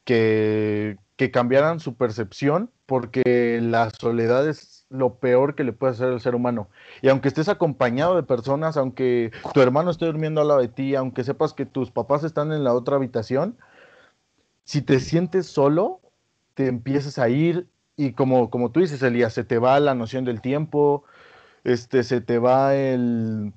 [0.04, 6.08] que, que cambiaran su percepción, porque la soledad es lo peor que le puede hacer
[6.08, 6.68] al ser humano.
[7.02, 10.94] Y aunque estés acompañado de personas, aunque tu hermano esté durmiendo al lado de ti,
[10.94, 13.56] aunque sepas que tus papás están en la otra habitación,
[14.64, 16.00] si te sientes solo,
[16.54, 20.24] te empiezas a ir y como, como tú dices, Elías, se te va la noción
[20.24, 21.04] del tiempo,
[21.64, 23.52] este, se te va el,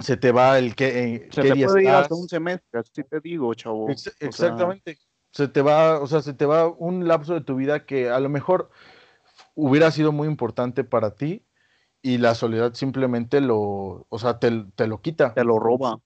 [0.00, 3.02] se te va el que, Se qué te día puede ir hasta un semestre, así
[3.04, 3.88] te digo, chavo.
[3.90, 4.98] Ex- O sea, exactamente.
[5.30, 8.20] Se te va, o sea, se te va un lapso de tu vida que a
[8.20, 8.70] lo mejor
[9.54, 11.44] hubiera sido muy importante para ti
[12.02, 15.32] y la soledad simplemente lo, o sea, te, te lo quita.
[15.32, 16.00] te lo roba.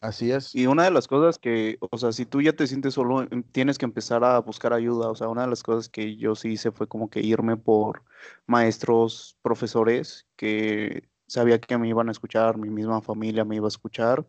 [0.00, 0.54] Así es.
[0.54, 3.44] Y una de las cosas que, o sea, si tú ya te sientes solo, em,
[3.44, 5.08] tienes que empezar a buscar ayuda.
[5.08, 8.02] O sea, una de las cosas que yo sí hice fue como que irme por
[8.46, 13.68] maestros, profesores que sabía que me iban a escuchar, mi misma familia me iba a
[13.68, 14.26] escuchar.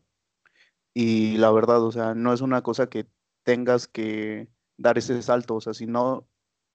[0.94, 3.08] Y la verdad, o sea, no es una cosa que
[3.44, 5.56] tengas que dar ese salto.
[5.56, 6.28] O sea, si no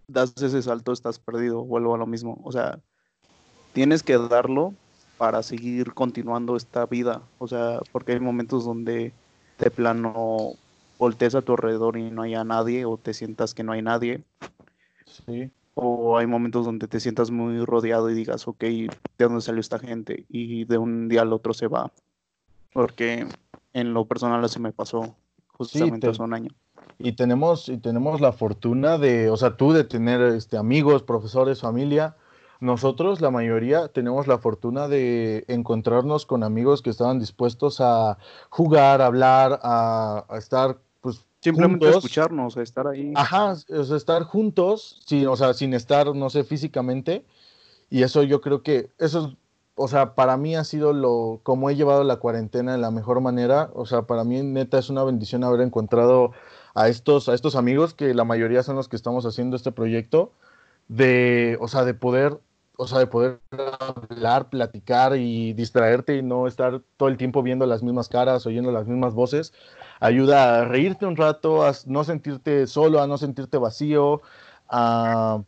[0.09, 1.63] das ese salto, estás perdido.
[1.65, 2.41] Vuelvo a lo mismo.
[2.43, 2.81] O sea,
[3.73, 4.75] tienes que darlo
[5.19, 7.23] para seguir continuando esta vida.
[7.39, 9.13] O sea, porque hay momentos donde
[9.59, 10.53] de plano
[10.99, 14.25] voltees a tu alrededor y no haya nadie o te sientas que no hay nadie.
[15.27, 15.51] Sí.
[15.75, 18.89] O hay momentos donde te sientas muy rodeado y digas, ok, ¿de
[19.19, 20.25] dónde salió esta gente?
[20.29, 21.93] Y de un día al otro se va.
[22.73, 23.27] Porque
[23.73, 25.17] en lo personal así me pasó
[25.53, 26.51] justamente te- hace un año.
[26.99, 31.61] Y tenemos, y tenemos la fortuna de, o sea, tú de tener este, amigos, profesores,
[31.61, 32.17] familia.
[32.61, 38.19] Nosotros, la mayoría, tenemos la fortuna de encontrarnos con amigos que estaban dispuestos a
[38.51, 42.05] jugar, a hablar, a, a estar, pues, Simplemente juntos.
[42.05, 43.13] escucharnos, estar ahí.
[43.15, 47.25] Ajá, o sea, estar juntos, sin, o sea, sin estar, no sé, físicamente.
[47.91, 49.37] Y eso yo creo que, eso es,
[49.79, 53.21] o sea, para mí ha sido lo, como he llevado la cuarentena de la mejor
[53.21, 53.71] manera.
[53.75, 56.33] O sea, para mí neta es una bendición haber encontrado
[56.75, 60.33] a estos, a estos amigos, que la mayoría son los que estamos haciendo este proyecto,
[60.89, 62.39] de, o sea, de poder,
[62.77, 63.41] o sea, de poder
[63.81, 68.73] hablar, platicar y distraerte y no estar todo el tiempo viendo las mismas caras, oyendo
[68.73, 69.53] las mismas voces
[70.01, 74.23] ayuda a reírte un rato, a no sentirte solo, a no sentirte vacío,
[74.69, 75.43] a...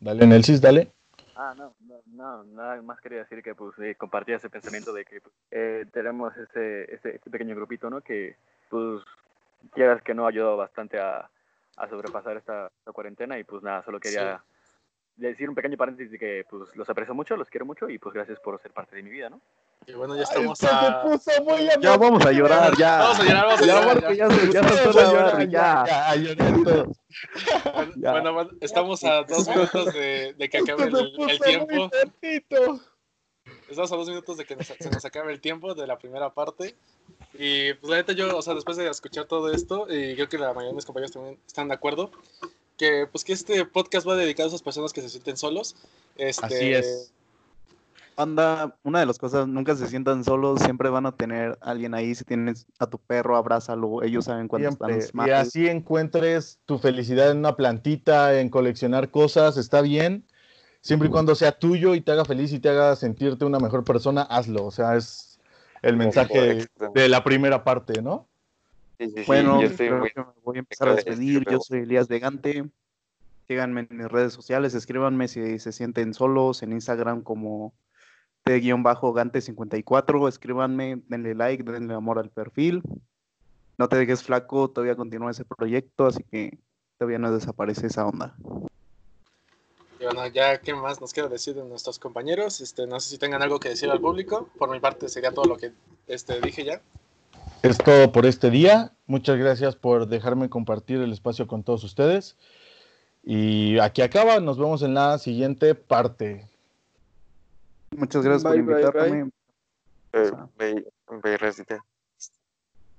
[0.00, 0.92] Dale, Nelsis, dale.
[1.36, 1.74] Ah, no,
[2.20, 5.86] no, nada más quería decir que pues eh, compartía ese pensamiento de que pues, eh,
[5.92, 8.00] tenemos ese, ese, pequeño grupito, ¿no?
[8.02, 8.36] Que
[8.68, 9.02] pues
[9.72, 11.28] quieras que no ha ayudado bastante a,
[11.76, 14.42] a sobrepasar esta cuarentena y pues nada, solo quería
[15.28, 18.14] decir un pequeño paréntesis de que pues los aprecio mucho, los quiero mucho y pues
[18.14, 19.40] gracias por ser parte de mi vida, ¿no?
[19.86, 21.02] Y bueno, ya estamos Ay, a...
[21.02, 22.98] puso muy Ya vamos a llorar, ya.
[22.98, 24.00] Vamos a llorar, vamos a Ya, llorar,
[25.48, 25.84] ya.
[25.86, 26.34] ya, ya ya.
[26.34, 26.84] ya.
[27.74, 28.20] Bueno, Ya.
[28.30, 31.90] bueno, estamos a dos minutos de, de que acabe el, el tiempo.
[33.68, 36.30] Estamos a dos minutos de que nos- se nos acabe el tiempo de la primera
[36.32, 36.76] parte.
[37.34, 40.38] Y pues la neta yo, o sea, después de escuchar todo esto, y creo que
[40.38, 42.10] la mayoría de mis compañeros también están de acuerdo,
[42.80, 45.76] que pues que este podcast va dedicado a esas personas que se sienten solos.
[46.16, 47.12] Este, Así es.
[48.16, 52.14] Anda, una de las cosas, nunca se sientan solos, siempre van a tener alguien ahí.
[52.14, 54.02] Si tienes a tu perro, abrázalo.
[54.02, 54.98] Ellos saben cuando Siempre.
[54.98, 55.32] están Y mal.
[55.34, 60.26] así encuentres tu felicidad en una plantita, en coleccionar cosas, está bien.
[60.80, 63.84] Siempre y cuando sea tuyo y te haga feliz y te haga sentirte una mejor
[63.84, 64.64] persona, hazlo.
[64.64, 65.38] O sea, es
[65.82, 68.29] el mensaje de la primera parte, ¿no?
[69.00, 70.10] Sí, sí, sí, Bueno, yo estoy creo muy...
[70.10, 71.42] que me voy a empezar a despedir.
[71.50, 72.70] Yo soy Elías de Gante.
[73.48, 77.72] Síganme en mis redes sociales, escríbanme si se sienten solos, en Instagram como
[78.44, 82.82] T-Gante54, escríbanme, denle like, denle amor al perfil.
[83.78, 86.58] No te dejes flaco, todavía continúa ese proyecto, así que
[86.98, 88.36] todavía no desaparece esa onda.
[89.98, 92.60] Y bueno, ya qué más nos queda decir de nuestros compañeros.
[92.60, 94.48] Este, no sé si tengan algo que decir al público.
[94.58, 95.72] Por mi parte sería todo lo que
[96.06, 96.82] este, dije ya.
[97.62, 98.92] Es todo por este día.
[99.06, 102.36] Muchas gracias por dejarme compartir el espacio con todos ustedes.
[103.22, 104.40] Y aquí acaba.
[104.40, 106.48] Nos vemos en la siguiente parte.
[107.96, 109.08] Muchas gracias Bye, por bye, bye.
[109.18, 109.30] invitarme.
[110.12, 110.84] Eh,
[111.22, 111.84] ve, Rosita.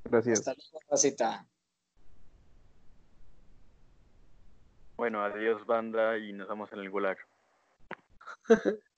[0.03, 0.39] Gracias.
[0.39, 1.45] Hasta luego, racita.
[4.97, 7.17] Bueno, adiós banda y nos vemos en el gulag.